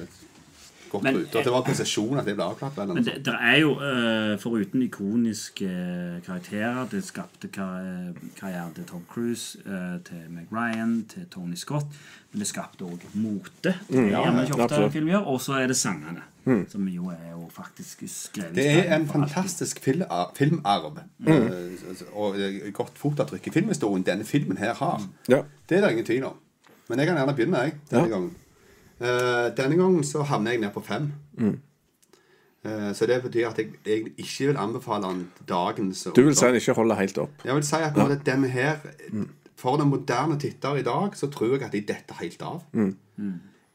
[0.92, 1.36] gått Men- ut.
[1.36, 2.76] Og det var konsesjon at det ble avklart.
[2.78, 8.14] Vel, eller Men det, det er jo, uh, foruten ikoniske eh, karakterer Det skapte kar
[8.39, 11.88] karrieren til Tom Cruise, uh, til Meg Ryan, til Tony Scott.
[12.32, 13.62] Men det skapte òg mote.
[13.64, 13.76] Det
[14.12, 14.92] ja, gjør man ikke ofte absolutt.
[14.94, 15.26] film gjør.
[15.28, 16.22] Og så er det sangene.
[16.72, 20.02] Som jo er jo faktisk skrevet Det er en fantastisk fil-
[20.36, 20.98] filmarv.
[21.20, 21.78] Mm.
[22.18, 22.36] og
[22.74, 25.02] godt fotavtrykk i filmhistorien denne filmen her har.
[25.30, 25.44] ja.
[25.70, 26.34] Det er det ingen tvil om.
[26.89, 28.10] Men jeg kan gjerne begynne, jeg, denne Ja.
[28.10, 28.32] gangen.
[29.02, 31.12] Eh, denne gangen så havner jeg ned på fem.
[32.62, 36.45] Eh, så det betyr at jeg jeg, ikke vil anbefale den dagens Du vil si
[36.45, 37.45] han ikke holder helt opp?
[37.45, 38.78] Jeg vil si at både denne her
[39.58, 42.64] For den moderne titter i dag, så tror jeg at de detter helt av.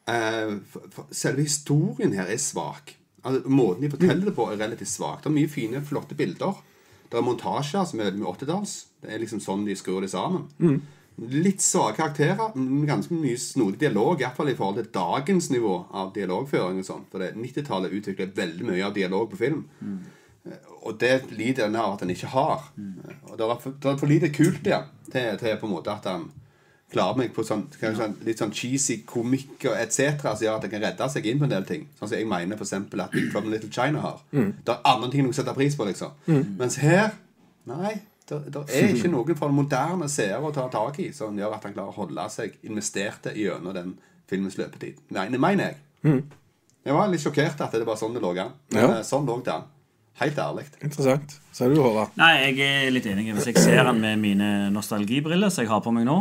[0.06, 2.96] Eh, for, for, selve historien her er svak.
[3.24, 5.22] Altså, måten de forteller det på, er relativt svak.
[5.22, 6.58] Det er mye fine, flotte bilder.
[7.06, 8.74] Det er montasjer som er med 80-talls.
[9.02, 10.48] Det er liksom sånn de skrur det sammen.
[11.16, 14.20] Litt svake karakterer, men ganske mye snodig dialog.
[14.20, 16.82] Iallfall i forhold til dagens nivå av dialogføring.
[16.82, 19.64] og sånt For det 90-tallet utvikler veldig mye av dialog på film.
[19.80, 19.98] Mm.
[20.86, 22.68] Og det lider den av at den ikke har.
[22.76, 22.98] Mm.
[23.30, 25.94] Og det er for, det er for lite kult der til, til på en måte
[25.94, 26.28] at han
[26.92, 30.20] klarer meg på sånn, sånn litt sånn cheesy komikk og etc.
[30.22, 31.88] som gjør at jeg kan redde seg inn på en del ting.
[31.98, 34.20] Sånn som jeg mener eksempel at Big Problem Little China har.
[34.30, 36.12] Det er andre ting du setter pris på, liksom.
[36.60, 37.16] Mens her
[37.66, 37.96] Nei.
[38.26, 41.54] Det, det er ikke noen for en moderne seer å ta tak i som gjør
[41.58, 43.94] at han klarer å holde seg investerte gjennom den
[44.30, 44.98] filmens løpetid.
[45.14, 46.24] Nei, det mener jeg.
[46.86, 48.52] Jeg var litt sjokkert at det var sånn det lå an.
[48.74, 48.88] Ja.
[48.96, 49.66] eh, sånn lå det an.
[50.16, 50.64] Helt ærlig.
[50.80, 51.34] Interessant.
[51.52, 52.14] Sier du, Håvard?
[52.16, 53.26] Nei, jeg er litt enig.
[53.36, 56.20] Hvis jeg ser han med mine nostalgibriller som jeg har på meg nå,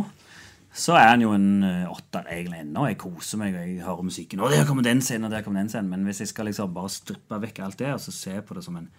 [0.76, 2.90] så er han jo en eh, åtter egentlig ennå.
[2.90, 4.42] Jeg koser meg, og jeg hører musikken.
[4.44, 5.94] Og der kommer den scenen, og der kommer den scenen.
[5.94, 8.66] Men hvis jeg skal liksom bare strippe vekk alt det, og så se på det
[8.66, 8.90] som en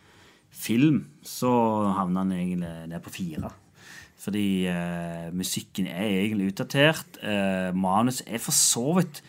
[0.56, 1.50] film, så
[1.96, 3.52] havner han egentlig ned på fire.
[4.26, 7.18] Fordi eh, musikken er egentlig utdatert.
[7.22, 9.20] Eh, manus er for så vidt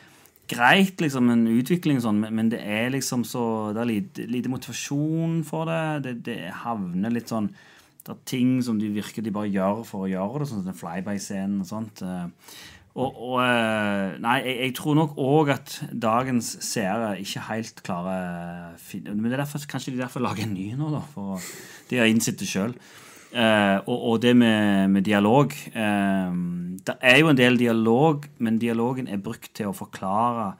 [0.48, 4.52] greit, liksom, en utvikling sånn, men, men det er liksom så Det er lite, lite
[4.52, 5.82] motivasjon for det.
[6.06, 6.14] det.
[6.30, 10.10] Det havner litt sånn Det er ting som de virker de bare gjør for å
[10.10, 12.02] gjøre det, sånn som den flyby-scenen og sånt.
[12.02, 12.56] eh.
[12.98, 18.78] Og, og eh, Nei, jeg, jeg tror nok òg at dagens seere ikke helt klarer
[19.06, 21.04] Men det er derfor, kanskje de derfor lager en ny nå, da.
[21.14, 21.44] For
[21.90, 22.74] de har innsett det sjøl.
[23.38, 26.36] Eh, og, og det med, med dialog eh,
[26.88, 30.54] Det er jo en del dialog, men dialogen er brukt til å forklare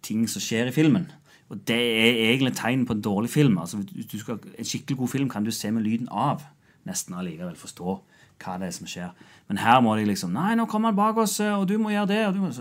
[0.00, 1.10] ting som skjer i filmen.
[1.50, 3.58] Og det er egentlig tegn på en dårlig film.
[3.60, 6.46] Altså, skal, en skikkelig god film kan du se med lyden av.
[6.88, 7.98] Nesten allikevel forstå
[8.40, 9.10] hva det er som skjer.
[9.50, 12.10] Men her må de liksom Nei, nå kommer han bak oss, og du må gjøre
[12.10, 12.20] det.
[12.38, 12.52] Må,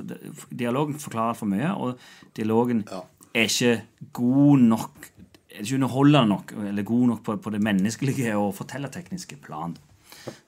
[0.49, 1.99] dialogen forklarer for mye, og
[2.37, 3.79] dialogen er ikke
[4.13, 5.09] god nok
[5.49, 9.73] Er ikke underholdende nok, eller god nok på, på det menneskelige og fortellertekniske plan.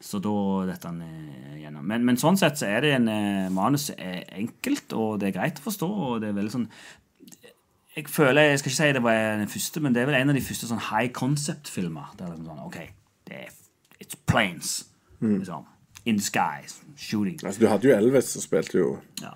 [0.04, 0.34] Så da
[0.68, 1.86] dette han eh, gjennom.
[1.90, 5.38] Men, men sånn sett så er det en eh, manus er enkelt, og det er
[5.40, 5.90] greit å forstå.
[5.90, 6.68] og det er veldig sånn
[7.96, 10.32] jeg føler, jeg skal ikke si det var den første, men det er vel en
[10.32, 12.14] av de første sånn high concept-filmer.
[12.16, 12.78] Der det er liksom sånn, ok,
[13.28, 13.58] det er,
[14.02, 14.70] It's planes.
[15.22, 15.64] Liksom.
[16.06, 16.66] In the sky.
[16.98, 17.40] Shooting.
[17.46, 19.30] Altså, du hadde jo Elvis, som spilte jo Ja.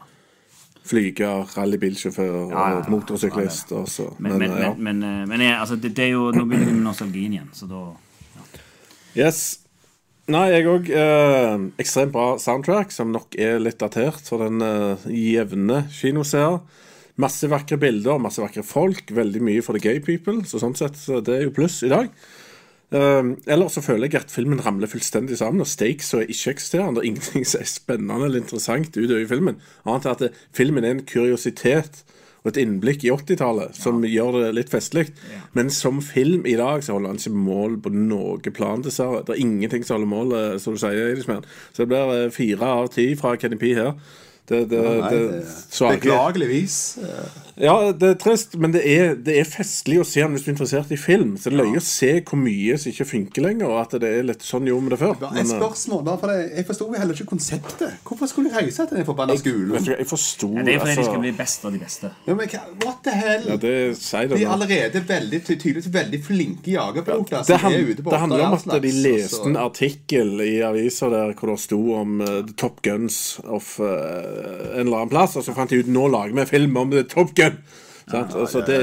[0.85, 2.75] flyger, rallybilsjåfør Ja, ja, ja.
[2.81, 3.71] og motorsyklist.
[3.71, 4.73] Ja, så- Men, men, ja.
[4.73, 7.33] men, men, eh, men jeg, altså, det, det er jo, nå begynner vi med nostalgien
[7.33, 7.83] igjen, så da
[9.15, 9.59] Yes.
[10.27, 10.89] Nei, jeg òg.
[10.89, 16.59] Eh, ekstremt bra soundtrack, som nok er litt datert for den eh, jevne kinoseer.
[17.17, 19.05] Masse vakre bilder, masse vakre folk.
[19.15, 20.41] Veldig mye for the gay people.
[20.43, 22.09] Så sånn sett, det er jo pluss i dag.
[22.93, 27.01] Uh, Eller så føler jeg at filmen ramler fullstendig sammen, og stakes er ikke-eksisterende.
[27.01, 29.57] Er ingenting som er spennende eller interessant utover i filmen.
[29.85, 32.03] Annet enn at det, filmen er en kuriositet
[32.45, 35.07] og et innblikk i 80-tallet som gjør det litt festlig.
[35.57, 39.23] Men som film i dag så holder han ikke mål på noe plan, dessverre.
[39.25, 41.17] Det er ingenting som holder mål, eh, som du sier.
[41.25, 43.95] Så det blir eh, fire av ti fra Kenny P her.
[44.45, 46.97] Det, det, Nei, det, beklageligvis.
[47.57, 50.51] ja, det er trist, men det er, det er festlig å se han hvis du
[50.51, 51.31] er interessert i film.
[51.41, 54.11] Så det er løye å se hvor mye som ikke funker lenger, og at det
[54.19, 55.15] er litt sånn gjorde vi det før.
[55.23, 57.95] Men, et eh, spørsmål, bare for det, Jeg forsto heller ikke konseptet.
[58.05, 59.73] Hvorfor skulle de reise til den forbanna skolen?
[59.79, 62.13] Jeg, jeg forstod, ja, Det er fordi de altså, skal bli best av de beste.
[62.27, 63.49] Ja, men What the hell?
[63.49, 67.41] ja, det sier De er allerede veldig, tydeligvis veldig flinke jagerpiloter.
[67.49, 71.09] Det, han, er ute på det handler om at de leste en artikkel i avisa
[71.09, 75.45] der hvor det sto om uh, Top Guns of eh, en eller annen plass, og
[75.45, 77.59] så fant de ut nå lager vi film om Top Gun.
[78.05, 78.35] Sant?
[78.37, 78.79] altså, det,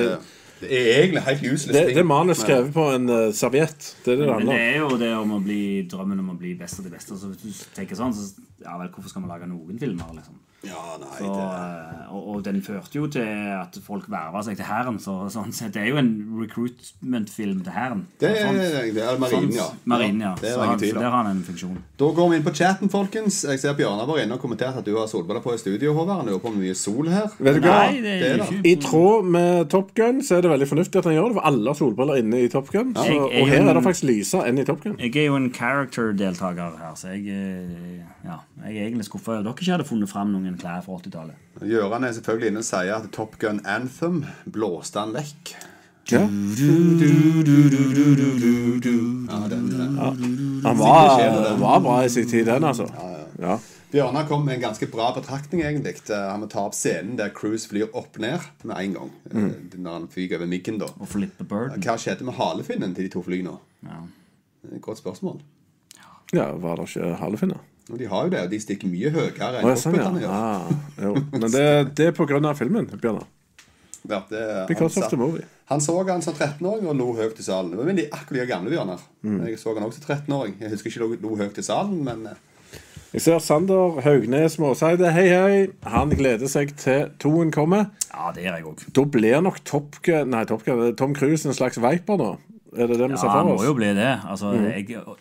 [0.63, 3.89] Det er egentlig helt useless det, det er manus skrevet på en uh, serviett.
[4.05, 4.55] Det er det det Men om.
[4.55, 7.19] det er jo det om å bli drømmen om å bli best av de beste.
[7.19, 8.31] Så hvis du tenker sånn, så
[8.63, 10.39] ja vel, hvorfor skal vi lage noen filmer, liksom?
[10.63, 11.47] Ja, nei, Så, det...
[11.47, 14.99] eh, og, og den førte jo til at folk verva seg til hæren.
[15.03, 18.05] Så sånn sett, det er jo en recruitment-film til hæren.
[18.21, 19.67] Det er, Sånn- det er marinen, ja.
[19.85, 20.35] Marine, Marinen, ja.
[20.41, 21.79] Det er Så ingen tvil der har han en funksjon.
[21.99, 23.41] Da går vi inn på chatten, folkens.
[23.49, 25.93] Jeg ser Bjørnar var inne og kommenterte at du har solbriller på i studio.
[25.99, 26.27] Håvard.
[26.29, 27.27] Lurer på om mye sol her.
[27.39, 27.79] Vet du hva?
[27.89, 28.49] Nei, det det jo det.
[28.61, 31.37] ikke I tråd med Top Gun så er det veldig fornuftig at han gjør det,
[31.41, 32.95] for alle har solbriller inne i Top Gun.
[32.95, 34.97] Så, Jeg er og her er det faktisk lysere enn i Top Gun.
[35.03, 39.39] Jeg er jo en character-deltaker her, så jeg, eh, ja, jeg er egentlig skuffa over
[39.41, 41.35] at dere ikke hadde funnet fram noen klær fra 80-tallet.
[41.63, 45.55] Gjøran er selvfølgelig inne og sier at Top Gun Anthem blåste han vekk.
[46.13, 46.25] Ja.
[49.31, 49.69] Ja, den,
[50.65, 52.89] Han var, var bra i sin tid, den, altså.
[53.41, 53.59] Ja.
[53.93, 55.95] Bjørnar kom med en ganske bra betraktning, egentlig.
[56.11, 59.11] Eh, Han må ta opp scenen der Cruise flyr opp ned med en gang.
[59.31, 59.71] eh, Mm.
[59.83, 60.87] Når han fyker over miggen, da.
[60.99, 61.83] Og flipper birden.
[61.83, 63.59] Hva skjedde med halefinnen til de to flyene?
[63.85, 64.01] Ja.
[64.81, 65.41] Godt spørsmål.
[66.33, 67.59] ja, var det ikke halefinner?
[67.91, 70.19] Og de har jo det, og de stikker mye høyere enn ja, gjør.
[70.23, 70.35] ja.
[70.39, 71.17] Ah.
[71.33, 71.65] Men det,
[71.99, 73.27] det er på grunn av filmen, Bjørnar.
[74.09, 75.45] Ja, det, Because han, of the movie.
[75.71, 77.75] han så han som 13-åring og lo høyt i salen.
[77.79, 79.03] Men de akkurat like gamle Bjørnar.
[79.23, 79.45] Mm.
[79.47, 80.57] Jeg så han også som 13-åring.
[80.61, 82.41] Jeg husker ikke lo, lo høyt i salen, men eh,
[83.13, 85.13] Jeg ser Sander Haugnes Måseide.
[85.15, 85.67] Hei, hei.
[85.87, 87.91] Han gleder seg til toen kommer.
[88.09, 88.87] ja, det gjør jeg òg.
[88.97, 90.67] Da blir nok Top Nei, Top
[90.99, 92.33] Tom Cruise en slags Viper, da?
[92.73, 93.35] Er det det vi ser for oss?
[93.35, 94.13] Ja, han må jo bli det.
[94.33, 95.19] Altså, jeg, og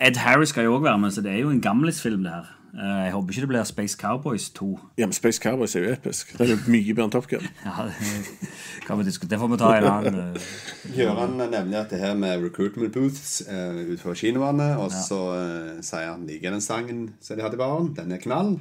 [0.00, 2.50] Ed Harris skal jo òg være med, så det er jo en gamlisfilm, det her.
[2.74, 4.80] Eh, Jeg håper ikke det blir Space Cowboys 2.
[4.98, 6.32] Ja, men Space Cowboys er jo episk.
[6.38, 7.48] Det er jo mye bedre enn Top Gun.
[7.66, 9.30] Ja, det, kan vi diskutere.
[9.30, 10.46] det får vi ta en annen eh,
[10.96, 16.08] Gjøran nevner at det her med recruitment booths uh, utenfor kinoene, og så uh, sier
[16.14, 17.90] han liker den sangen som de hadde i baren.
[17.98, 18.54] Den er knall.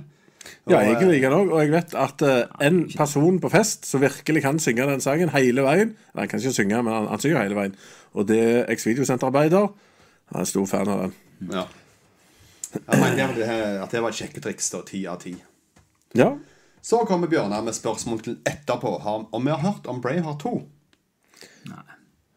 [0.65, 1.53] Og, Ja, jeg eh, liker den òg.
[1.53, 5.29] Og jeg vet at uh, en person på fest som virkelig kan synge den sangen
[5.35, 7.75] hele veien Nei, Han kan ikke synge, men han, han synger hele veien.
[8.17, 9.69] Og det er eks-videosenterarbeider.
[10.31, 11.13] Han er stor fan av den.
[11.51, 11.65] Ja.
[12.71, 13.47] Jeg mener at det,
[13.83, 14.69] at det var et sjekketriks.
[14.71, 15.33] da, Ti av ti.
[16.15, 16.29] Ja.
[16.81, 18.95] Så kommer Bjørnar med spørsmål til etterpå
[19.31, 20.53] om vi har hørt om Braveheart 2.
[21.69, 21.83] Nei.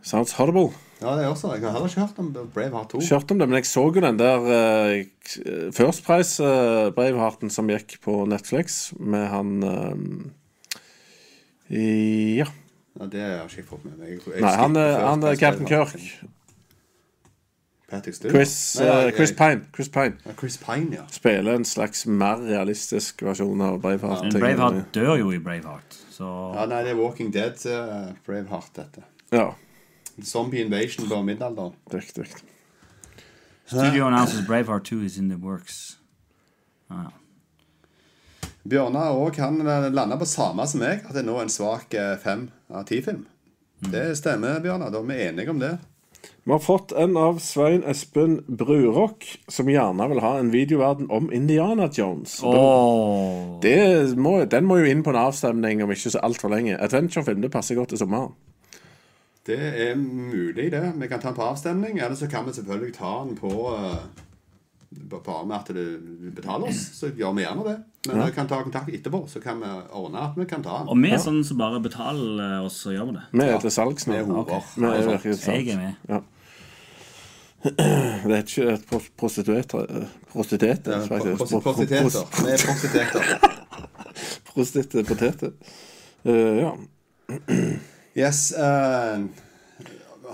[0.04, 0.72] Sounds horrible.
[1.00, 1.52] Ja, det er også.
[1.54, 3.00] Jeg har heller ikke hørt om Braveheart 2.
[3.06, 7.70] Kjørt om det, men jeg så jo den der uh, First Price uh, Bravehearten som
[7.72, 9.96] gikk på Netflix med han uh,
[11.70, 12.46] i- Ja.
[13.00, 14.08] Ja, det har jeg ikke fått med meg.
[14.12, 15.96] Jeg, jeg Nei, han, er- han er Captain Kirk.
[18.02, 19.66] Chris, Nei, ja, eh, Chris Pine.
[19.74, 21.04] Chris Pine Ja, Chris Pine, ja.
[21.10, 24.24] spiller en slags mer realistisk versjon av Braveheart.
[24.28, 26.66] Men Braveheart dør jo i Braveheart, så ja.
[26.70, 29.04] Nei, det er Walking Dead uh, Braveheart, dette.
[29.32, 29.52] Ja,
[30.22, 31.74] Zombie Invasion på middelalderen.
[31.92, 32.26] riktig.
[33.66, 35.98] Studio announces Braveheart 2 is in the works.
[36.90, 37.10] Ah.
[38.64, 39.58] Bjørnar òg han
[39.92, 43.26] landa på samme som meg, at det er nå en svak eh, fem av ti-film.
[43.84, 44.92] Det stemmer, Bjørnar.
[44.92, 45.74] Da er vi enige om det.
[46.46, 51.30] Vi har fått en av Svein Espen Brurok, som gjerne vil ha en videoverden om
[51.32, 52.34] Indiana Jones.
[52.44, 53.54] Oh.
[53.62, 56.76] Det må, den må jo inn på en avstemning om ikke så altfor lenge.
[56.76, 58.34] Adventurefilm det passer godt til sommeren.
[59.46, 60.82] Det er mulig, det.
[61.00, 61.96] Vi kan ta den på avstemning.
[61.98, 63.96] Eller så kan vi selvfølgelig ta den på eh,
[65.10, 67.78] Bare med at du betaler oss, så gjør vi gjerne det.
[68.06, 70.92] Men vi kan ta kontakt etterpå, så kan vi ordne at vi kan ta den.
[70.92, 73.24] Og vi er sånn som bare betaler oss, så gjør vi det.
[73.32, 74.14] Vi er til salgs nå.
[74.14, 74.62] Vi er horer.
[74.92, 76.06] Er til Jeg er med.
[76.12, 76.20] Ja.
[77.64, 79.84] Det er ikke et pros- prostituerte
[80.32, 81.40] Prostituerte, Ja, faktisk.
[81.40, 82.26] prosti- Prostituteter.
[82.44, 83.54] Vi er.
[84.54, 85.52] Prostitutte poteter.
[86.24, 86.72] Eh, ja.
[88.16, 88.52] Yes.
[88.56, 89.24] Uh,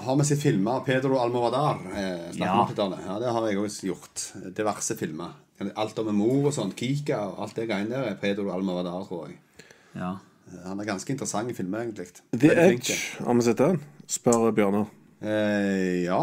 [0.00, 1.78] har vi sett filmer av Pedro Almoradar?
[1.94, 2.66] Eh, Ja.
[2.76, 2.88] ja.
[3.06, 4.26] ja, det har jeg også gjort.
[4.56, 5.32] Diverse filmer.
[5.76, 6.72] Alt om en mor og sånn.
[6.76, 9.38] Kika og alt det greiene der er Pedro Almoradar, tror jeg.
[9.94, 10.14] Ja.
[10.66, 12.08] Han er ganske interessant i filmer, egentlig.
[12.34, 13.76] The Edge, har vi sett den?
[14.10, 14.88] Spør Bjørnar.
[15.22, 16.22] Eh, ja.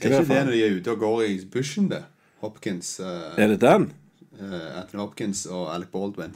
[0.00, 2.04] Hva er ikke det når de er ute og går i bushen, det?
[2.40, 3.90] Hopkins, uh, Er det den?
[4.40, 6.34] Uh, Anthony Hopkins og Alec Baldwin.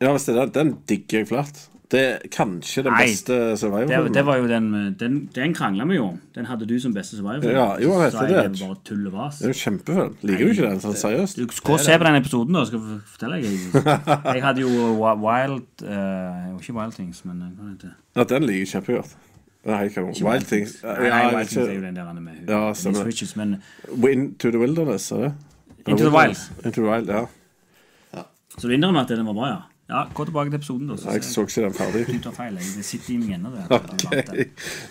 [0.00, 0.54] Ja, hvis det er den.
[0.54, 1.68] Den digger jeg flatt.
[1.94, 4.14] Det er kanskje den Nei, beste Det, Survivor-filmen.
[4.14, 6.20] det var jo den Den, den krangla vi jo om.
[6.34, 7.50] Den hadde du som beste survivor.
[7.50, 8.38] Ja, jo, jeg vet det.
[8.38, 9.38] er bare tull og vas.
[9.38, 10.16] Det er jo kjempefilm.
[10.22, 11.38] Liker du ikke den sånn seriøst?
[11.38, 12.64] Du skal se på den episoden, da.
[12.70, 13.84] Skal jeg fortelle deg.
[14.34, 17.96] Jeg hadde jo Wild uh, ikke Wild Things, men eh, hva heter det?
[18.16, 19.14] Ja, den liker jeg kjempegodt.
[19.64, 20.14] Det ikke noe.
[20.30, 20.74] Wild Things.
[20.82, 22.48] Ja, Nei, Wild Things er jo den der er med hun.
[22.48, 23.06] Ja, stemmer.
[23.06, 23.54] Richards, men
[24.12, 25.34] Into the Wilderness, er det?
[25.86, 26.36] Into the Wild.
[26.64, 27.24] Into the Wild, ja.
[28.58, 29.56] Så du innrømmer at den var bra, ja?
[29.88, 30.96] Ja, Gå tilbake til episoden, da.
[30.96, 32.06] Så Jeg så ikke den ferdig.
[32.06, 32.54] Du tar feil.
[32.56, 33.50] Det sitter i meg ennå.
[33.50, 33.64] det.
[33.70, 34.04] Ok,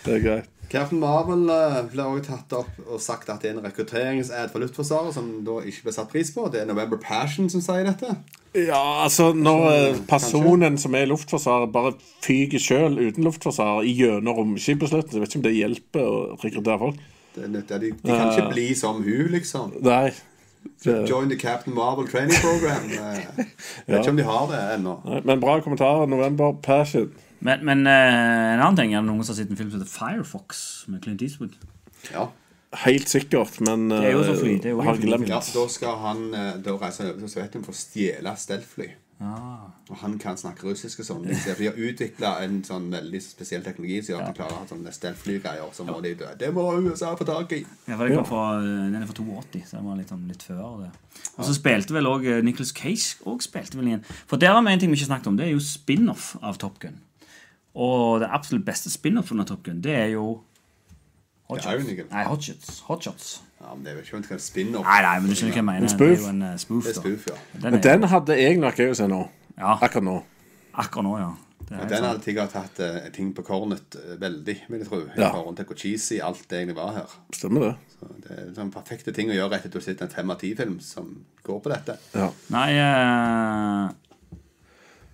[0.05, 0.49] det er greit.
[0.69, 4.63] Captain Marvel eh, ble også tatt opp og sagt at det er en rekrutteringsad for
[4.63, 6.47] Luftforsvaret som da ikke ble satt pris på.
[6.53, 8.15] Det er November Passion som sier dette.
[8.57, 11.93] Ja, altså når eh, personen som er i Luftforsvaret, bare
[12.25, 16.19] fyker sjøl uten Luftforsvaret gjennom romskip på slutten, så vet ikke om det hjelper å
[16.41, 17.01] rekruttere folk.
[17.33, 19.73] Det er nødt- de, de kan ikke bli som hun, liksom.
[19.81, 20.11] Nei.
[20.83, 22.85] Det, Join the Captain Marvel training program.
[22.93, 23.47] Jeg
[23.87, 24.93] Vet ikke om de har det ennå.
[25.25, 26.05] men bra kommentar.
[26.07, 27.09] November Passion.
[27.43, 29.81] Men, men eh, en annen ting er det noen som har sett en film som
[29.81, 31.59] heter Firefox med Clint Eastwood.
[32.13, 32.29] Ja.
[32.85, 35.29] Helt sikkert, men Det er jo så eh, fly, det er jo har glemt.
[35.29, 38.87] ja, da skal han eh, da reiser over til Sovjetunionen for å stjele stealthfly.
[39.23, 39.67] Ah.
[39.91, 41.27] Og han kan snakke russisk og sånn.
[41.37, 44.63] Så De har utvikla en sånn veldig spesiell teknologi som gjør at de klarer å
[44.63, 45.69] ha sånne stealthfly-greier.
[45.75, 46.31] Så må de dø.
[46.39, 47.61] Det må USA få tak i.
[47.85, 50.43] Ja, for det kom fra, den er fra 82, så den var litt, sånn, litt
[50.43, 50.91] før det.
[51.37, 54.03] Og så spilte vel òg Nicholas Cage og spilte vel igjen.
[54.27, 55.39] For der har vi en ting vi ikke snakket om.
[55.39, 56.99] Det er jo spin-off av Top Gun.
[57.75, 60.41] Og det absolutt beste spin-offen av Top Gun, det er jo
[61.53, 62.79] Det er Nei, Hotshots.
[62.87, 63.41] Hotshots.
[63.61, 64.85] Ja, men det er jo ikke en spin-off.
[64.85, 65.87] Nei, nei, men du skjønner hva jeg mener.
[65.87, 66.09] En spoof.
[66.09, 66.83] Det er jo en eh, spoof.
[66.83, 67.37] Det er spoof, ja.
[67.61, 69.19] Den Men den hadde jeg nok gøy å se nå.
[69.57, 70.15] ja, Akkurat nå.
[70.73, 71.31] akkurat nå, ja.
[71.73, 74.99] Helt den hadde Tigger tatt uh, ting på kornet uh, veldig, vil jeg tro.
[75.07, 75.29] I Ja.
[75.33, 77.13] forhold til hvor cheesy alt det egentlig var her.
[77.33, 77.73] Stemmer det.
[77.93, 80.29] Så det er sånn perfekte ting å gjøre etter at du har sett en fem
[80.33, 81.07] av ti-film som
[81.47, 81.95] går på dette.
[82.13, 82.27] Ja.
[82.53, 83.93] Nei uh,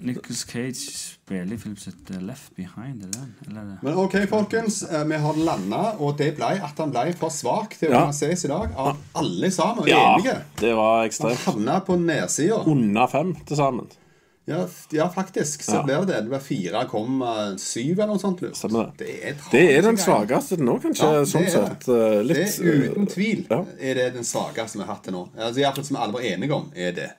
[0.02, 3.04] Nicholas Cage spiller i film sitt Left Behind.
[3.04, 3.26] Eller.
[3.48, 3.78] Eller er?
[3.84, 4.84] Men ok, folkens.
[4.84, 8.06] eh, Vi har landa, og det ble at han ble for svak til Ja.
[8.08, 8.72] å ses i dag.
[8.78, 9.88] Av alle sammen.
[9.88, 10.38] ja, Enige.
[10.62, 11.44] det var ekstremt.
[11.46, 12.62] Han havna på nedsida.
[12.66, 13.88] Under fem til sammen.
[14.50, 15.62] Ja, ja, faktisk.
[15.62, 15.84] Så Ja.
[15.84, 16.22] blir det det.
[16.24, 18.42] Det blir 4,7 eller noe sånt.
[18.42, 18.56] Lurt.
[18.58, 19.06] Stemmer det.
[19.06, 21.04] Det er, Det er den svakeste til nå, kanskje.
[21.04, 21.86] Ja, det sånn er sett.
[21.86, 21.90] det.
[21.90, 23.66] eh, Det er uten eh, tvil ja.
[23.80, 25.30] er det den svakeste vi har hatt til nå.
[25.38, 27.12] Altså, Iallfall som alle var enige om, er det.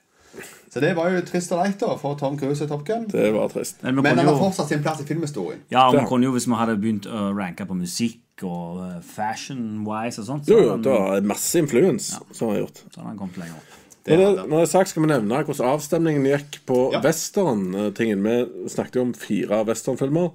[0.71, 3.09] Så det var jo trist og leit da for Tom Cruise og Top Gun.
[3.11, 3.83] Det var trist.
[3.83, 5.61] Men Men han har jo, fortsatt sin plass i filmhistorien.
[5.71, 9.01] ja, og vi kunne jo hvis vi hadde begynt å ranke på musikk og eh,
[9.03, 12.83] fashion-wise og sånt, så Jo, jo, han- det var masse influens som har gjort.
[12.95, 13.77] så han kommet lenger opp.
[14.05, 17.01] Det Når det, når det er sagt, skal vi nevne hvordan avstemningen gikk på Ja.
[17.01, 18.23] western-tingen.
[18.23, 20.31] Vi snakket jo om fire westernfilmer.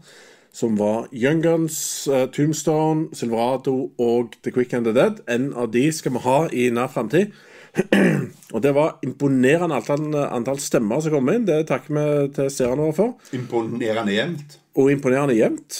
[0.54, 5.20] Som var Young Guns, eh, Tombstone, Silverado og The Quick and the Dead.
[5.28, 7.32] En av de skal vi ha i nær framtid.
[8.56, 11.46] og det var imponerende antall, antall stemmer som kom inn.
[11.48, 12.06] Det takker vi
[12.38, 13.16] til seerne våre for.
[13.36, 14.60] Imponerende jevnt.
[14.76, 15.80] Og imponerende jevnt.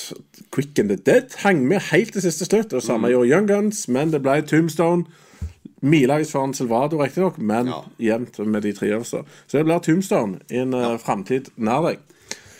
[0.56, 2.74] Quick and the Dead hang med helt til siste slutt.
[2.74, 5.06] Og samme gjorde Young Guns, men det ble Tombstone.
[5.86, 7.82] Milevis foran Silvado, riktignok, men Ja.
[8.00, 9.24] jevnt med de tre øverste.
[9.48, 10.96] Så det blir Tombstone i en ja.
[10.98, 12.00] framtid nær deg.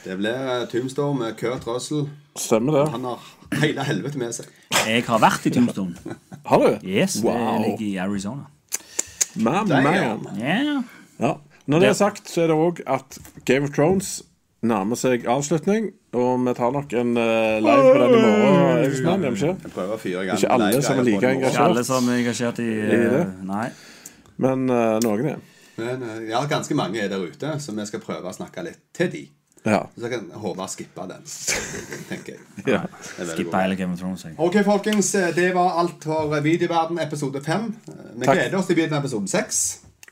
[0.06, 2.08] Det ble eh, Tombstone med Kurt Russell.
[2.38, 2.90] Stemmer det.
[2.92, 3.24] Han har
[3.64, 4.46] hele helvete med seg.
[4.86, 5.96] Jeg har vært i Tombstone.
[6.46, 6.88] Har du?
[6.88, 7.34] Yes, Wow.
[7.34, 8.46] det ligger i Arizona.
[9.36, 10.28] Man, man.
[10.40, 10.84] Yeah.
[11.20, 11.34] Ja.
[11.66, 14.20] Når det er sagt, så er det òg at Game of Thrones
[14.66, 15.90] nærmer seg avslutning.
[16.16, 19.26] Og vi tar nok en uh, live på den i morgen.
[19.34, 19.56] Ikke?
[19.64, 21.56] Jeg prøver å fyre i gang Ikke alle som er like engasjert.
[21.58, 23.10] Ikke alle som er engasjert i I det?
[23.20, 23.68] eh, Nei.
[24.46, 25.44] Men uh, noen er.
[25.76, 29.12] Men ja, ganske mange er der ute, så vi skal prøve å snakke litt til
[29.12, 29.26] de.
[29.66, 29.80] Ja.
[29.98, 31.24] Så kan Håvard skippe den,
[32.10, 32.44] tenker jeg.
[32.76, 32.84] Ja.
[32.88, 33.62] Bra.
[33.62, 34.26] hele Game of Thrones.
[34.26, 34.36] Jeg.
[34.38, 35.12] Ok, folkens.
[35.36, 37.66] Det var alt for Videoverden episode 5.
[38.16, 38.38] Vi Takk.
[38.38, 39.64] gleder oss til videoen episode 6.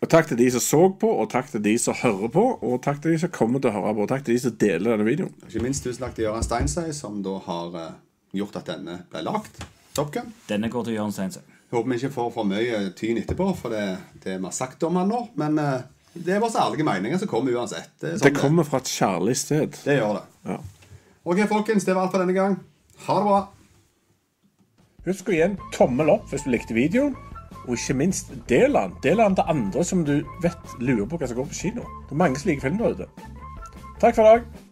[0.04, 2.82] Og takk til de som så på, og takk til de som hører på, og
[2.84, 4.92] takk til de som kommer til å høre på, og takk til de som deler
[4.92, 5.32] denne videoen.
[5.48, 7.94] Ikke minst tusen takk til Gøran Steinsøy, som da har eh,
[8.42, 9.64] gjort at denne ble lagt.
[9.96, 10.12] Top
[10.50, 11.46] Denne går til Jørgen Steinsøy.
[11.72, 13.86] Håper vi ikke får for mye tyn etterpå, for det,
[14.26, 15.22] det vi har sagt om han nå.
[15.40, 17.90] Men eh, det er bare ærlige meninger som kommer uansett.
[18.02, 19.78] Det, sånn Det kommer fra et kjærlig sted.
[19.86, 20.24] det gjør det.
[20.52, 20.58] Ja.
[21.26, 21.86] Ok, folkens.
[21.88, 22.58] Det var alt for denne gang.
[23.08, 23.40] Ha det bra.
[25.08, 27.16] Husk å gi en tommel opp hvis du likte videoen.
[27.64, 28.94] Og ikke minst, del den.
[29.04, 31.88] Del den til andre som du vet lurer på hva som går på kino.
[32.10, 33.08] Det er mange som liker film der ute.
[34.04, 34.63] Takk for i dag.